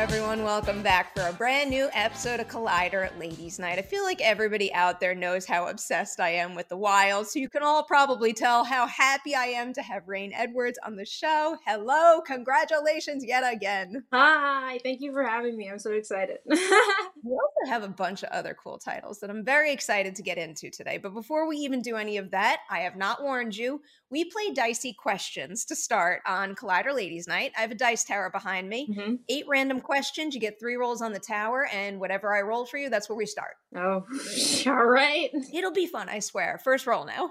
everyone. 0.00 0.19
Welcome 0.30 0.84
back 0.84 1.16
for 1.16 1.26
a 1.26 1.32
brand 1.32 1.70
new 1.70 1.88
episode 1.92 2.38
of 2.38 2.46
Collider 2.46 3.10
Ladies 3.18 3.58
Night. 3.58 3.80
I 3.80 3.82
feel 3.82 4.04
like 4.04 4.20
everybody 4.20 4.72
out 4.72 5.00
there 5.00 5.12
knows 5.12 5.44
how 5.44 5.66
obsessed 5.66 6.20
I 6.20 6.30
am 6.30 6.54
with 6.54 6.68
the 6.68 6.76
wild, 6.76 7.26
so 7.26 7.40
you 7.40 7.48
can 7.48 7.64
all 7.64 7.82
probably 7.82 8.32
tell 8.32 8.62
how 8.62 8.86
happy 8.86 9.34
I 9.34 9.46
am 9.46 9.72
to 9.72 9.82
have 9.82 10.06
Reign 10.06 10.32
Edwards 10.32 10.78
on 10.86 10.94
the 10.94 11.04
show. 11.04 11.56
Hello, 11.66 12.20
congratulations 12.20 13.24
yet 13.24 13.42
again. 13.52 14.04
Hi, 14.12 14.78
thank 14.84 15.00
you 15.00 15.12
for 15.12 15.24
having 15.24 15.56
me. 15.56 15.68
I'm 15.68 15.80
so 15.80 15.90
excited. 15.90 16.38
we 16.46 16.56
also 16.56 17.68
have 17.68 17.82
a 17.82 17.88
bunch 17.88 18.22
of 18.22 18.30
other 18.30 18.56
cool 18.62 18.78
titles 18.78 19.18
that 19.20 19.30
I'm 19.30 19.44
very 19.44 19.72
excited 19.72 20.14
to 20.14 20.22
get 20.22 20.38
into 20.38 20.70
today. 20.70 20.98
But 20.98 21.12
before 21.12 21.48
we 21.48 21.56
even 21.56 21.82
do 21.82 21.96
any 21.96 22.18
of 22.18 22.30
that, 22.30 22.60
I 22.70 22.80
have 22.80 22.94
not 22.94 23.20
warned 23.20 23.56
you. 23.56 23.82
We 24.10 24.24
play 24.24 24.52
dicey 24.54 24.92
questions 24.92 25.64
to 25.66 25.76
start 25.76 26.22
on 26.24 26.54
Collider 26.54 26.94
Ladies 26.94 27.26
Night. 27.26 27.52
I 27.58 27.62
have 27.62 27.72
a 27.72 27.76
dice 27.76 28.04
tower 28.04 28.30
behind 28.30 28.68
me. 28.68 28.88
Mm-hmm. 28.88 29.14
Eight 29.28 29.44
random 29.48 29.80
questions. 29.80 30.19
You 30.28 30.40
get 30.40 30.60
three 30.60 30.76
rolls 30.76 31.00
on 31.02 31.12
the 31.12 31.18
tower, 31.18 31.66
and 31.72 31.98
whatever 31.98 32.34
I 32.34 32.42
roll 32.42 32.66
for 32.66 32.76
you, 32.76 32.90
that's 32.90 33.08
where 33.08 33.16
we 33.16 33.26
start. 33.26 33.54
Oh, 33.74 34.04
all 34.66 34.84
right. 34.84 35.30
It'll 35.52 35.72
be 35.72 35.86
fun, 35.86 36.08
I 36.08 36.18
swear. 36.18 36.60
First 36.62 36.86
roll 36.86 37.06
now. 37.06 37.30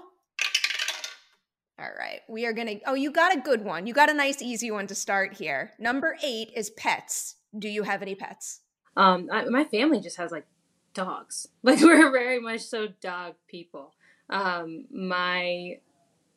All 1.78 1.90
right. 1.98 2.20
We 2.28 2.44
are 2.44 2.52
going 2.52 2.66
to. 2.66 2.80
Oh, 2.86 2.94
you 2.94 3.10
got 3.10 3.34
a 3.34 3.40
good 3.40 3.64
one. 3.64 3.86
You 3.86 3.94
got 3.94 4.10
a 4.10 4.14
nice, 4.14 4.42
easy 4.42 4.70
one 4.70 4.86
to 4.88 4.94
start 4.94 5.34
here. 5.34 5.70
Number 5.78 6.16
eight 6.22 6.50
is 6.54 6.70
pets. 6.70 7.36
Do 7.56 7.68
you 7.68 7.84
have 7.84 8.02
any 8.02 8.14
pets? 8.14 8.60
Um, 8.96 9.28
I, 9.32 9.44
my 9.44 9.64
family 9.64 10.00
just 10.00 10.18
has 10.18 10.30
like 10.30 10.46
dogs. 10.92 11.46
Like 11.62 11.80
we're 11.80 12.10
very 12.10 12.40
much 12.40 12.60
so 12.60 12.88
dog 13.00 13.34
people. 13.48 13.94
Um, 14.28 14.86
my 14.90 15.78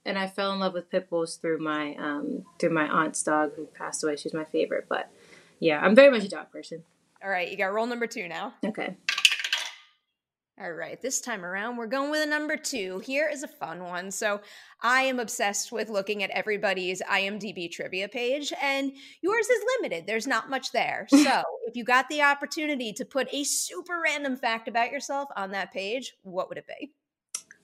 and 0.05 0.17
I 0.17 0.27
fell 0.27 0.51
in 0.51 0.59
love 0.59 0.73
with 0.73 0.89
pit 0.89 1.09
bulls 1.09 1.37
through 1.37 1.59
my 1.59 1.95
um, 1.95 2.43
through 2.59 2.73
my 2.73 2.87
aunt's 2.87 3.23
dog 3.23 3.53
who 3.55 3.65
passed 3.65 4.03
away. 4.03 4.15
She's 4.15 4.33
my 4.33 4.45
favorite, 4.45 4.85
but 4.89 5.09
yeah, 5.63 5.79
I'm 5.79 5.95
very 5.95 6.11
much 6.11 6.25
a 6.25 6.29
dog 6.29 6.51
person. 6.51 6.83
All 7.23 7.29
right, 7.29 7.49
you 7.49 7.57
got 7.57 7.73
roll 7.73 7.85
number 7.85 8.05
two 8.05 8.27
now. 8.27 8.53
Okay. 8.65 8.97
All 10.61 10.71
right, 10.71 11.01
this 11.01 11.21
time 11.21 11.43
around, 11.43 11.77
we're 11.77 11.87
going 11.87 12.11
with 12.11 12.21
a 12.21 12.29
number 12.29 12.57
two. 12.57 12.99
Here 12.99 13.27
is 13.31 13.43
a 13.43 13.47
fun 13.47 13.83
one. 13.83 14.11
So, 14.11 14.41
I 14.81 15.03
am 15.03 15.19
obsessed 15.19 15.71
with 15.71 15.89
looking 15.89 16.21
at 16.21 16.29
everybody's 16.31 17.01
IMDb 17.01 17.71
trivia 17.71 18.07
page, 18.07 18.53
and 18.61 18.91
yours 19.21 19.47
is 19.47 19.63
limited. 19.77 20.05
There's 20.05 20.27
not 20.27 20.49
much 20.49 20.71
there. 20.71 21.07
So, 21.23 21.43
if 21.65 21.77
you 21.77 21.85
got 21.85 22.09
the 22.09 22.21
opportunity 22.21 22.91
to 22.93 23.05
put 23.05 23.33
a 23.33 23.45
super 23.45 24.01
random 24.03 24.35
fact 24.35 24.67
about 24.67 24.91
yourself 24.91 25.29
on 25.37 25.51
that 25.51 25.71
page, 25.71 26.13
what 26.23 26.49
would 26.49 26.57
it 26.57 26.67
be? 26.67 26.91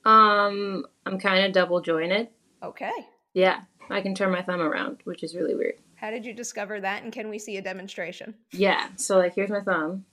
Um, 0.06 0.86
I'm 1.06 1.20
kind 1.20 1.46
of 1.46 1.52
double 1.52 1.82
jointed. 1.82 2.30
Okay. 2.64 2.94
Yeah, 3.34 3.62
I 3.90 4.02
can 4.02 4.16
turn 4.16 4.32
my 4.32 4.42
thumb 4.42 4.62
around, 4.62 5.02
which 5.04 5.22
is 5.22 5.36
really 5.36 5.54
weird. 5.54 5.76
How 6.00 6.12
did 6.12 6.26
you 6.26 6.34
discover 6.34 6.80
that? 6.80 7.04
And 7.04 7.12
can 7.12 7.30
we 7.30 7.40
see 7.40 7.58
a 7.58 7.62
demonstration? 7.62 8.36
Yeah. 8.52 8.88
So 8.96 9.18
like, 9.18 9.36
here's 9.36 9.50
my 9.50 9.62
thumb, 9.62 10.06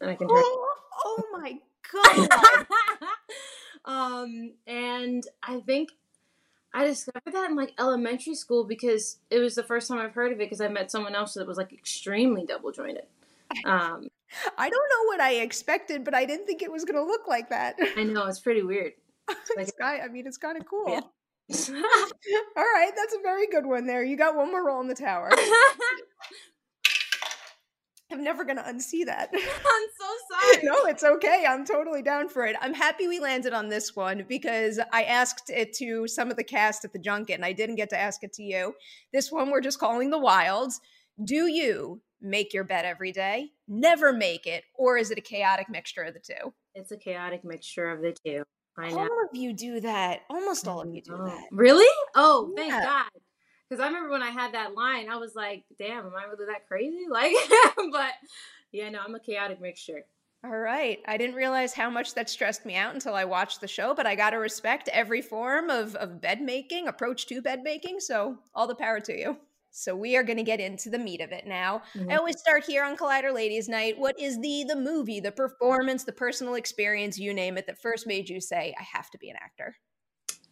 and 0.00 0.10
I 0.10 0.14
can. 0.14 0.26
Oh, 0.30 0.68
oh 1.04 1.22
my 1.32 1.58
god. 1.92 2.28
um, 3.84 4.52
and 4.66 5.22
I 5.42 5.60
think 5.60 5.90
I 6.74 6.84
discovered 6.84 7.32
that 7.32 7.50
in 7.50 7.56
like 7.56 7.72
elementary 7.78 8.34
school 8.34 8.64
because 8.64 9.18
it 9.30 9.38
was 9.38 9.54
the 9.54 9.62
first 9.62 9.88
time 9.88 9.98
I've 9.98 10.14
heard 10.14 10.32
of 10.32 10.40
it 10.40 10.44
because 10.44 10.60
I 10.60 10.68
met 10.68 10.90
someone 10.90 11.14
else 11.14 11.34
that 11.34 11.46
was 11.46 11.56
like 11.56 11.72
extremely 11.72 12.44
double 12.44 12.70
jointed. 12.70 13.06
Um, 13.64 14.08
I 14.56 14.70
don't 14.70 14.88
know 14.90 15.04
what 15.06 15.20
I 15.20 15.34
expected, 15.36 16.04
but 16.04 16.14
I 16.14 16.24
didn't 16.24 16.46
think 16.46 16.62
it 16.62 16.70
was 16.70 16.84
going 16.84 16.96
to 16.96 17.04
look 17.04 17.26
like 17.26 17.48
that. 17.50 17.76
I 17.96 18.04
know 18.04 18.26
it's 18.26 18.40
pretty 18.40 18.62
weird. 18.62 18.92
Like, 19.56 19.68
it's 19.68 19.72
I 19.80 20.08
mean, 20.08 20.26
it's 20.26 20.38
kind 20.38 20.58
of 20.58 20.66
cool. 20.66 20.88
Yeah. 20.88 21.00
All 21.70 22.62
right, 22.62 22.92
that's 22.96 23.14
a 23.14 23.22
very 23.22 23.46
good 23.48 23.66
one 23.66 23.86
there. 23.86 24.04
You 24.04 24.16
got 24.16 24.36
one 24.36 24.50
more 24.50 24.64
roll 24.64 24.80
in 24.80 24.88
the 24.88 24.94
tower. 24.94 25.30
I'm 28.12 28.24
never 28.24 28.44
going 28.44 28.56
to 28.56 28.62
unsee 28.62 29.06
that. 29.06 29.30
I'm 29.34 29.40
so 29.40 30.06
sorry. 30.32 30.64
no, 30.64 30.84
it's 30.86 31.04
okay. 31.04 31.44
I'm 31.48 31.64
totally 31.64 32.02
down 32.02 32.28
for 32.28 32.44
it. 32.44 32.56
I'm 32.60 32.74
happy 32.74 33.06
we 33.06 33.20
landed 33.20 33.52
on 33.52 33.68
this 33.68 33.94
one 33.94 34.24
because 34.28 34.80
I 34.92 35.04
asked 35.04 35.48
it 35.48 35.72
to 35.74 36.08
some 36.08 36.28
of 36.30 36.36
the 36.36 36.42
cast 36.42 36.84
at 36.84 36.92
the 36.92 36.98
junket 36.98 37.36
and 37.36 37.44
I 37.44 37.52
didn't 37.52 37.76
get 37.76 37.90
to 37.90 37.98
ask 37.98 38.24
it 38.24 38.32
to 38.34 38.42
you. 38.42 38.74
This 39.12 39.30
one 39.30 39.50
we're 39.50 39.60
just 39.60 39.78
calling 39.78 40.10
the 40.10 40.18
Wilds. 40.18 40.80
Do 41.22 41.46
you 41.46 42.00
make 42.20 42.52
your 42.52 42.64
bed 42.64 42.84
every 42.84 43.12
day, 43.12 43.50
never 43.68 44.12
make 44.12 44.46
it, 44.46 44.64
or 44.74 44.96
is 44.96 45.10
it 45.10 45.18
a 45.18 45.22
chaotic 45.22 45.68
mixture 45.70 46.02
of 46.02 46.14
the 46.14 46.20
two? 46.20 46.52
It's 46.74 46.92
a 46.92 46.96
chaotic 46.96 47.44
mixture 47.44 47.88
of 47.90 48.02
the 48.02 48.16
two. 48.24 48.42
I 48.78 48.90
know. 48.90 48.98
All 48.98 49.24
of 49.24 49.34
you 49.34 49.52
do 49.52 49.80
that. 49.80 50.22
Almost 50.30 50.66
all 50.66 50.80
of 50.80 50.94
you 50.94 51.02
do 51.02 51.16
that. 51.16 51.44
Really? 51.50 51.86
Oh, 52.14 52.52
thank 52.56 52.72
yeah. 52.72 52.84
God. 52.84 53.10
Because 53.68 53.82
I 53.82 53.86
remember 53.86 54.10
when 54.10 54.22
I 54.22 54.30
had 54.30 54.54
that 54.54 54.74
line, 54.74 55.08
I 55.08 55.16
was 55.16 55.34
like, 55.34 55.64
damn, 55.78 56.06
am 56.06 56.12
I 56.16 56.24
really 56.24 56.46
that 56.46 56.66
crazy? 56.66 57.06
Like, 57.10 57.34
but 57.92 58.12
yeah, 58.72 58.88
no, 58.90 59.00
I'm 59.06 59.14
a 59.14 59.20
chaotic 59.20 59.60
mixture. 59.60 60.04
All 60.42 60.56
right. 60.56 61.00
I 61.06 61.18
didn't 61.18 61.36
realize 61.36 61.74
how 61.74 61.90
much 61.90 62.14
that 62.14 62.30
stressed 62.30 62.64
me 62.64 62.74
out 62.74 62.94
until 62.94 63.14
I 63.14 63.24
watched 63.24 63.60
the 63.60 63.68
show, 63.68 63.94
but 63.94 64.06
I 64.06 64.14
got 64.14 64.30
to 64.30 64.38
respect 64.38 64.88
every 64.88 65.20
form 65.20 65.68
of, 65.68 65.94
of 65.96 66.20
bed 66.20 66.40
making, 66.40 66.88
approach 66.88 67.26
to 67.26 67.42
bed 67.42 67.62
making. 67.62 68.00
So 68.00 68.38
all 68.54 68.66
the 68.66 68.74
power 68.74 69.00
to 69.00 69.18
you. 69.18 69.36
So 69.70 69.94
we 69.94 70.16
are 70.16 70.22
going 70.22 70.36
to 70.36 70.42
get 70.42 70.60
into 70.60 70.90
the 70.90 70.98
meat 70.98 71.20
of 71.20 71.32
it 71.32 71.46
now. 71.46 71.82
Mm-hmm. 71.94 72.10
I 72.10 72.16
always 72.16 72.38
start 72.38 72.64
here 72.64 72.84
on 72.84 72.96
Collider 72.96 73.32
Ladies 73.32 73.68
Night. 73.68 73.98
What 73.98 74.18
is 74.18 74.40
the 74.40 74.64
the 74.66 74.76
movie, 74.76 75.20
the 75.20 75.32
performance, 75.32 76.04
the 76.04 76.12
personal 76.12 76.54
experience, 76.54 77.18
you 77.18 77.32
name 77.32 77.56
it, 77.56 77.66
that 77.66 77.80
first 77.80 78.06
made 78.06 78.28
you 78.28 78.40
say, 78.40 78.74
"I 78.78 78.82
have 78.82 79.10
to 79.10 79.18
be 79.18 79.30
an 79.30 79.36
actor"? 79.36 79.76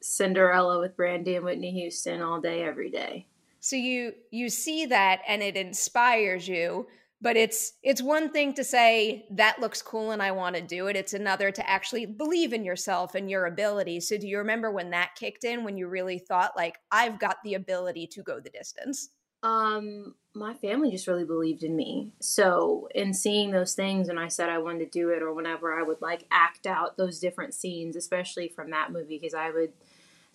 Cinderella 0.01 0.79
with 0.79 0.97
Brandy 0.97 1.37
and 1.37 1.45
Whitney 1.45 1.73
Houston 1.73 2.23
all 2.23 2.41
day, 2.41 2.63
every 2.63 2.91
day. 2.91 3.27
So 3.61 3.77
you 3.77 4.13
you 4.31 4.49
see 4.49 4.87
that 4.87 5.21
and 5.27 5.43
it 5.43 5.57
inspires 5.57 6.47
you 6.47 6.87
but 7.21 7.37
it's 7.37 7.73
it's 7.83 8.03
one 8.03 8.31
thing 8.31 8.55
to 8.55 8.65
say 8.65 9.27
that 9.31 9.61
looks 9.61 9.83
cool 9.83 10.11
and 10.13 10.23
i 10.23 10.31
want 10.31 10.57
to 10.57 10.63
do 10.63 10.87
it. 10.87 10.97
It's 10.97 11.15
another 11.15 11.51
to 11.51 11.69
actually 11.69 12.07
believe 12.07 12.53
in 12.53 12.65
yourself 12.65 13.15
and 13.15 13.31
your 13.31 13.47
ability. 13.47 14.01
So 14.01 14.19
do 14.19 14.29
you 14.29 14.39
remember 14.39 14.71
when 14.71 14.91
that 14.91 15.15
kicked 15.17 15.45
in 15.45 15.65
when 15.65 15.77
you 15.77 15.89
really 15.89 16.19
thought 16.19 16.57
like 16.57 16.79
i've 16.91 17.19
got 17.19 17.39
the 17.45 17.55
ability 17.55 18.07
to 18.09 18.23
go 18.23 18.41
the 18.41 18.51
distance 18.51 19.11
um 19.43 20.15
my 20.35 20.55
family 20.55 20.91
just 20.91 21.09
really 21.09 21.25
believed 21.25 21.65
in 21.65 21.75
me. 21.75 22.13
So 22.21 22.89
in 22.95 23.13
seeing 23.13 23.51
those 23.51 23.75
things 23.75 24.09
and 24.09 24.19
i 24.19 24.29
said 24.29 24.49
i 24.49 24.59
wanted 24.59 24.91
to 24.91 24.99
do 24.99 25.11
it 25.11 25.23
or 25.23 25.33
whenever 25.33 25.73
i 25.79 25.83
would 25.83 26.01
like 26.01 26.25
act 26.31 26.67
out 26.67 26.97
those 26.97 27.19
different 27.19 27.55
scenes 27.55 27.97
especially 27.97 28.49
from 28.49 28.71
that 28.71 28.93
movie 28.93 29.19
because 29.19 29.35
i 29.35 29.51
would 29.51 29.73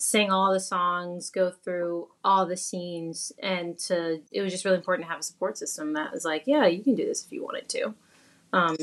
sing 0.04 0.30
all 0.30 0.52
the 0.52 0.60
songs, 0.60 1.30
go 1.30 1.50
through 1.50 2.10
all 2.26 2.46
the 2.46 2.58
scenes, 2.58 3.32
and 3.42 3.80
to 3.80 4.20
it 4.34 4.42
was 4.42 4.52
just 4.52 4.66
really 4.66 4.76
important 4.76 5.08
to 5.08 5.10
have 5.10 5.22
a 5.22 5.24
support 5.24 5.58
system 5.58 5.94
that 5.94 6.12
was 6.12 6.26
like, 6.26 6.44
yeah, 6.46 6.66
you 6.66 6.84
can 6.84 6.94
do 6.94 7.06
this 7.06 7.26
if 7.26 7.32
you 7.32 7.42
wanted 7.42 7.70
to. 7.70 7.94
Um, 8.52 8.76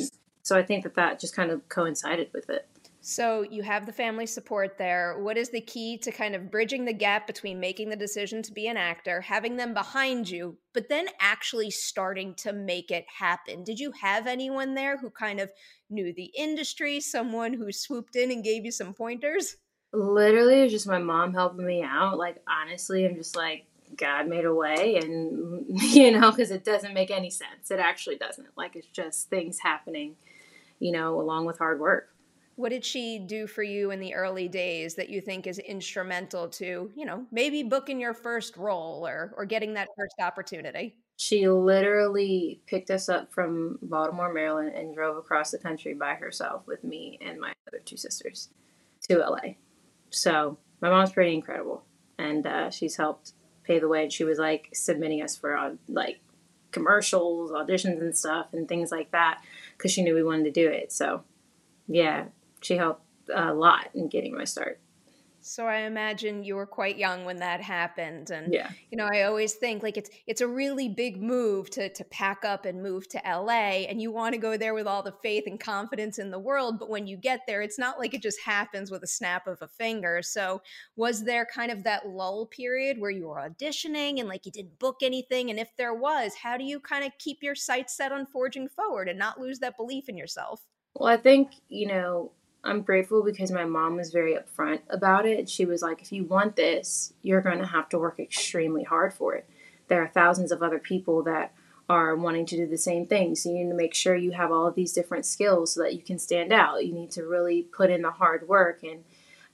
so 0.42 0.56
I 0.56 0.62
think 0.62 0.82
that 0.84 0.94
that 0.94 1.20
just 1.20 1.36
kind 1.36 1.50
of 1.50 1.68
coincided 1.68 2.30
with 2.32 2.48
it. 2.48 2.66
So 3.02 3.42
you 3.42 3.62
have 3.62 3.84
the 3.84 3.92
family 3.92 4.24
support 4.24 4.78
there. 4.78 5.18
What 5.18 5.36
is 5.36 5.50
the 5.50 5.60
key 5.60 5.98
to 5.98 6.10
kind 6.10 6.34
of 6.34 6.50
bridging 6.50 6.86
the 6.86 6.92
gap 6.94 7.26
between 7.26 7.60
making 7.60 7.90
the 7.90 7.96
decision 7.96 8.42
to 8.42 8.52
be 8.52 8.66
an 8.68 8.78
actor, 8.78 9.20
having 9.20 9.56
them 9.56 9.74
behind 9.74 10.28
you, 10.28 10.56
but 10.72 10.88
then 10.88 11.06
actually 11.20 11.70
starting 11.70 12.34
to 12.36 12.54
make 12.54 12.90
it 12.90 13.04
happen? 13.18 13.62
Did 13.62 13.78
you 13.78 13.92
have 13.92 14.26
anyone 14.26 14.74
there 14.74 14.96
who 14.96 15.10
kind 15.10 15.38
of 15.38 15.52
knew 15.90 16.14
the 16.14 16.32
industry, 16.36 16.98
someone 16.98 17.52
who 17.52 17.72
swooped 17.72 18.16
in 18.16 18.30
and 18.30 18.42
gave 18.42 18.64
you 18.64 18.72
some 18.72 18.94
pointers? 18.94 19.56
Literally 19.92 20.60
it 20.60 20.64
was 20.64 20.72
just 20.72 20.86
my 20.86 20.98
mom 20.98 21.34
helping 21.34 21.66
me 21.66 21.82
out. 21.82 22.18
Like 22.18 22.42
honestly, 22.48 23.06
I'm 23.06 23.16
just 23.16 23.36
like 23.36 23.64
God 23.96 24.28
made 24.28 24.44
a 24.44 24.54
way, 24.54 24.96
and 24.96 25.64
you 25.68 26.12
know, 26.12 26.30
because 26.30 26.50
it 26.50 26.64
doesn't 26.64 26.94
make 26.94 27.10
any 27.10 27.30
sense. 27.30 27.70
It 27.70 27.78
actually 27.78 28.16
doesn't. 28.16 28.48
Like 28.56 28.76
it's 28.76 28.88
just 28.88 29.28
things 29.28 29.58
happening, 29.58 30.16
you 30.78 30.92
know, 30.92 31.20
along 31.20 31.46
with 31.46 31.58
hard 31.58 31.80
work. 31.80 32.08
What 32.56 32.70
did 32.70 32.84
she 32.84 33.18
do 33.18 33.46
for 33.46 33.62
you 33.62 33.90
in 33.90 34.00
the 34.00 34.14
early 34.14 34.46
days 34.46 34.94
that 34.96 35.08
you 35.08 35.22
think 35.22 35.46
is 35.46 35.58
instrumental 35.58 36.46
to, 36.48 36.90
you 36.94 37.06
know, 37.06 37.24
maybe 37.32 37.62
booking 37.62 37.98
your 37.98 38.12
first 38.12 38.56
role 38.56 39.06
or 39.06 39.32
or 39.36 39.44
getting 39.44 39.74
that 39.74 39.88
first 39.96 40.16
opportunity? 40.20 40.94
She 41.16 41.48
literally 41.48 42.60
picked 42.66 42.90
us 42.90 43.10
up 43.10 43.30
from 43.32 43.78
Baltimore, 43.82 44.32
Maryland, 44.32 44.74
and 44.74 44.94
drove 44.94 45.18
across 45.18 45.50
the 45.50 45.58
country 45.58 45.92
by 45.92 46.14
herself 46.14 46.66
with 46.66 46.82
me 46.82 47.18
and 47.20 47.38
my 47.38 47.52
other 47.68 47.80
two 47.84 47.98
sisters 47.98 48.48
to 49.08 49.18
LA. 49.18 49.54
So 50.10 50.58
my 50.80 50.90
mom's 50.90 51.12
pretty 51.12 51.34
incredible, 51.34 51.84
and 52.18 52.46
uh, 52.46 52.70
she's 52.70 52.96
helped 52.96 53.32
pay 53.64 53.78
the 53.78 53.88
way. 53.88 54.02
And 54.02 54.12
she 54.12 54.24
was 54.24 54.38
like 54.38 54.68
submitting 54.72 55.22
us 55.22 55.36
for 55.36 55.76
like 55.88 56.20
commercials, 56.72 57.50
auditions, 57.50 58.00
and 58.00 58.16
stuff, 58.16 58.48
and 58.52 58.68
things 58.68 58.90
like 58.90 59.12
that, 59.12 59.42
because 59.76 59.92
she 59.92 60.02
knew 60.02 60.14
we 60.14 60.22
wanted 60.22 60.44
to 60.44 60.50
do 60.50 60.68
it. 60.68 60.92
So 60.92 61.22
yeah, 61.86 62.26
she 62.60 62.76
helped 62.76 63.02
a 63.34 63.54
lot 63.54 63.90
in 63.94 64.08
getting 64.08 64.34
my 64.34 64.44
start. 64.44 64.80
So 65.50 65.66
I 65.66 65.78
imagine 65.78 66.44
you 66.44 66.54
were 66.54 66.66
quite 66.66 66.96
young 66.96 67.24
when 67.24 67.38
that 67.38 67.60
happened 67.60 68.30
and 68.30 68.52
Yeah. 68.52 68.74
you 68.90 68.96
know, 68.96 69.08
I 69.12 69.22
always 69.22 69.54
think 69.54 69.82
like 69.82 69.96
it's 69.96 70.08
it's 70.28 70.40
a 70.40 70.46
really 70.46 70.88
big 70.88 71.20
move 71.20 71.70
to 71.70 71.88
to 71.92 72.04
pack 72.04 72.44
up 72.44 72.64
and 72.64 72.80
move 72.82 73.08
to 73.08 73.26
LA 73.26 73.86
and 73.88 74.00
you 74.00 74.12
want 74.12 74.32
to 74.34 74.40
go 74.40 74.56
there 74.56 74.74
with 74.74 74.86
all 74.86 75.02
the 75.02 75.10
faith 75.22 75.44
and 75.48 75.58
confidence 75.58 76.18
in 76.20 76.30
the 76.30 76.38
world, 76.38 76.78
but 76.78 76.88
when 76.88 77.06
you 77.08 77.16
get 77.16 77.40
there 77.48 77.62
it's 77.62 77.78
not 77.78 77.98
like 77.98 78.14
it 78.14 78.22
just 78.22 78.40
happens 78.42 78.90
with 78.92 79.02
a 79.02 79.08
snap 79.08 79.48
of 79.48 79.60
a 79.60 79.66
finger. 79.68 80.22
So 80.22 80.62
was 80.94 81.24
there 81.24 81.46
kind 81.46 81.72
of 81.72 81.82
that 81.82 82.06
lull 82.08 82.46
period 82.46 82.98
where 83.00 83.10
you 83.10 83.26
were 83.28 83.36
auditioning 83.48 84.20
and 84.20 84.28
like 84.28 84.46
you 84.46 84.52
didn't 84.52 84.78
book 84.78 84.98
anything 85.02 85.50
and 85.50 85.58
if 85.58 85.74
there 85.76 85.94
was, 85.94 86.34
how 86.36 86.56
do 86.56 86.64
you 86.64 86.78
kind 86.80 87.04
of 87.04 87.12
keep 87.18 87.42
your 87.42 87.56
sights 87.56 87.96
set 87.96 88.12
on 88.12 88.24
forging 88.26 88.68
forward 88.68 89.08
and 89.08 89.18
not 89.18 89.40
lose 89.40 89.58
that 89.58 89.76
belief 89.76 90.08
in 90.08 90.16
yourself? 90.16 90.64
Well, 90.94 91.12
I 91.12 91.16
think, 91.16 91.52
you 91.68 91.86
know, 91.86 92.32
I'm 92.62 92.82
grateful 92.82 93.22
because 93.22 93.50
my 93.50 93.64
mom 93.64 93.96
was 93.96 94.12
very 94.12 94.36
upfront 94.36 94.80
about 94.90 95.26
it. 95.26 95.48
She 95.48 95.64
was 95.64 95.80
like, 95.80 96.02
if 96.02 96.12
you 96.12 96.24
want 96.24 96.56
this, 96.56 97.14
you're 97.22 97.40
going 97.40 97.58
to 97.58 97.66
have 97.66 97.88
to 97.90 97.98
work 97.98 98.20
extremely 98.20 98.84
hard 98.84 99.14
for 99.14 99.34
it. 99.34 99.48
There 99.88 100.02
are 100.02 100.08
thousands 100.08 100.52
of 100.52 100.62
other 100.62 100.78
people 100.78 101.22
that 101.22 101.54
are 101.88 102.14
wanting 102.14 102.46
to 102.46 102.56
do 102.56 102.66
the 102.66 102.78
same 102.78 103.06
thing. 103.06 103.34
So 103.34 103.48
you 103.48 103.64
need 103.64 103.70
to 103.70 103.76
make 103.76 103.94
sure 103.94 104.14
you 104.14 104.32
have 104.32 104.52
all 104.52 104.66
of 104.66 104.74
these 104.74 104.92
different 104.92 105.26
skills 105.26 105.74
so 105.74 105.82
that 105.82 105.94
you 105.94 106.02
can 106.02 106.18
stand 106.18 106.52
out. 106.52 106.86
You 106.86 106.94
need 106.94 107.10
to 107.12 107.24
really 107.24 107.62
put 107.62 107.90
in 107.90 108.02
the 108.02 108.12
hard 108.12 108.46
work. 108.46 108.82
And 108.84 109.04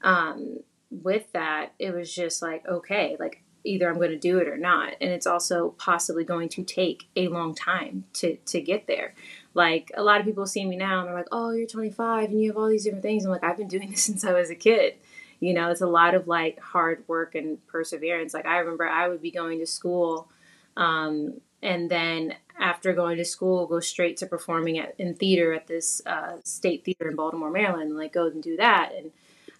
um, 0.02 0.58
with 0.90 1.32
that, 1.32 1.72
it 1.78 1.94
was 1.94 2.14
just 2.14 2.42
like, 2.42 2.66
okay, 2.66 3.16
like 3.18 3.42
either 3.66 3.88
I'm 3.88 3.96
going 3.96 4.10
to 4.10 4.18
do 4.18 4.38
it 4.38 4.48
or 4.48 4.56
not. 4.56 4.94
And 5.00 5.10
it's 5.10 5.26
also 5.26 5.70
possibly 5.78 6.24
going 6.24 6.48
to 6.50 6.64
take 6.64 7.08
a 7.16 7.28
long 7.28 7.54
time 7.54 8.04
to, 8.14 8.36
to 8.36 8.60
get 8.60 8.86
there. 8.86 9.14
Like 9.54 9.90
a 9.96 10.02
lot 10.02 10.20
of 10.20 10.26
people 10.26 10.46
see 10.46 10.64
me 10.64 10.76
now 10.76 11.00
and 11.00 11.08
they're 11.08 11.14
like, 11.14 11.28
oh, 11.32 11.52
you're 11.52 11.66
25 11.66 12.30
and 12.30 12.42
you 12.42 12.50
have 12.50 12.56
all 12.56 12.68
these 12.68 12.84
different 12.84 13.02
things. 13.02 13.24
I'm 13.24 13.30
like, 13.30 13.44
I've 13.44 13.56
been 13.56 13.68
doing 13.68 13.90
this 13.90 14.02
since 14.02 14.24
I 14.24 14.32
was 14.32 14.50
a 14.50 14.54
kid. 14.54 14.94
You 15.40 15.52
know, 15.52 15.70
it's 15.70 15.82
a 15.82 15.86
lot 15.86 16.14
of 16.14 16.28
like 16.28 16.60
hard 16.60 17.04
work 17.08 17.34
and 17.34 17.64
perseverance. 17.66 18.32
Like 18.32 18.46
I 18.46 18.58
remember 18.58 18.88
I 18.88 19.08
would 19.08 19.20
be 19.20 19.30
going 19.30 19.58
to 19.58 19.66
school 19.66 20.30
um, 20.76 21.40
and 21.62 21.90
then 21.90 22.34
after 22.58 22.92
going 22.92 23.16
to 23.16 23.24
school, 23.24 23.66
go 23.66 23.80
straight 23.80 24.16
to 24.18 24.26
performing 24.26 24.78
at, 24.78 24.94
in 24.98 25.14
theater 25.14 25.52
at 25.52 25.66
this 25.66 26.02
uh, 26.06 26.36
state 26.44 26.84
theater 26.84 27.08
in 27.08 27.16
Baltimore, 27.16 27.50
Maryland, 27.50 27.90
and 27.90 27.98
like 27.98 28.12
go 28.12 28.26
and 28.26 28.42
do 28.42 28.56
that. 28.56 28.92
And 28.96 29.10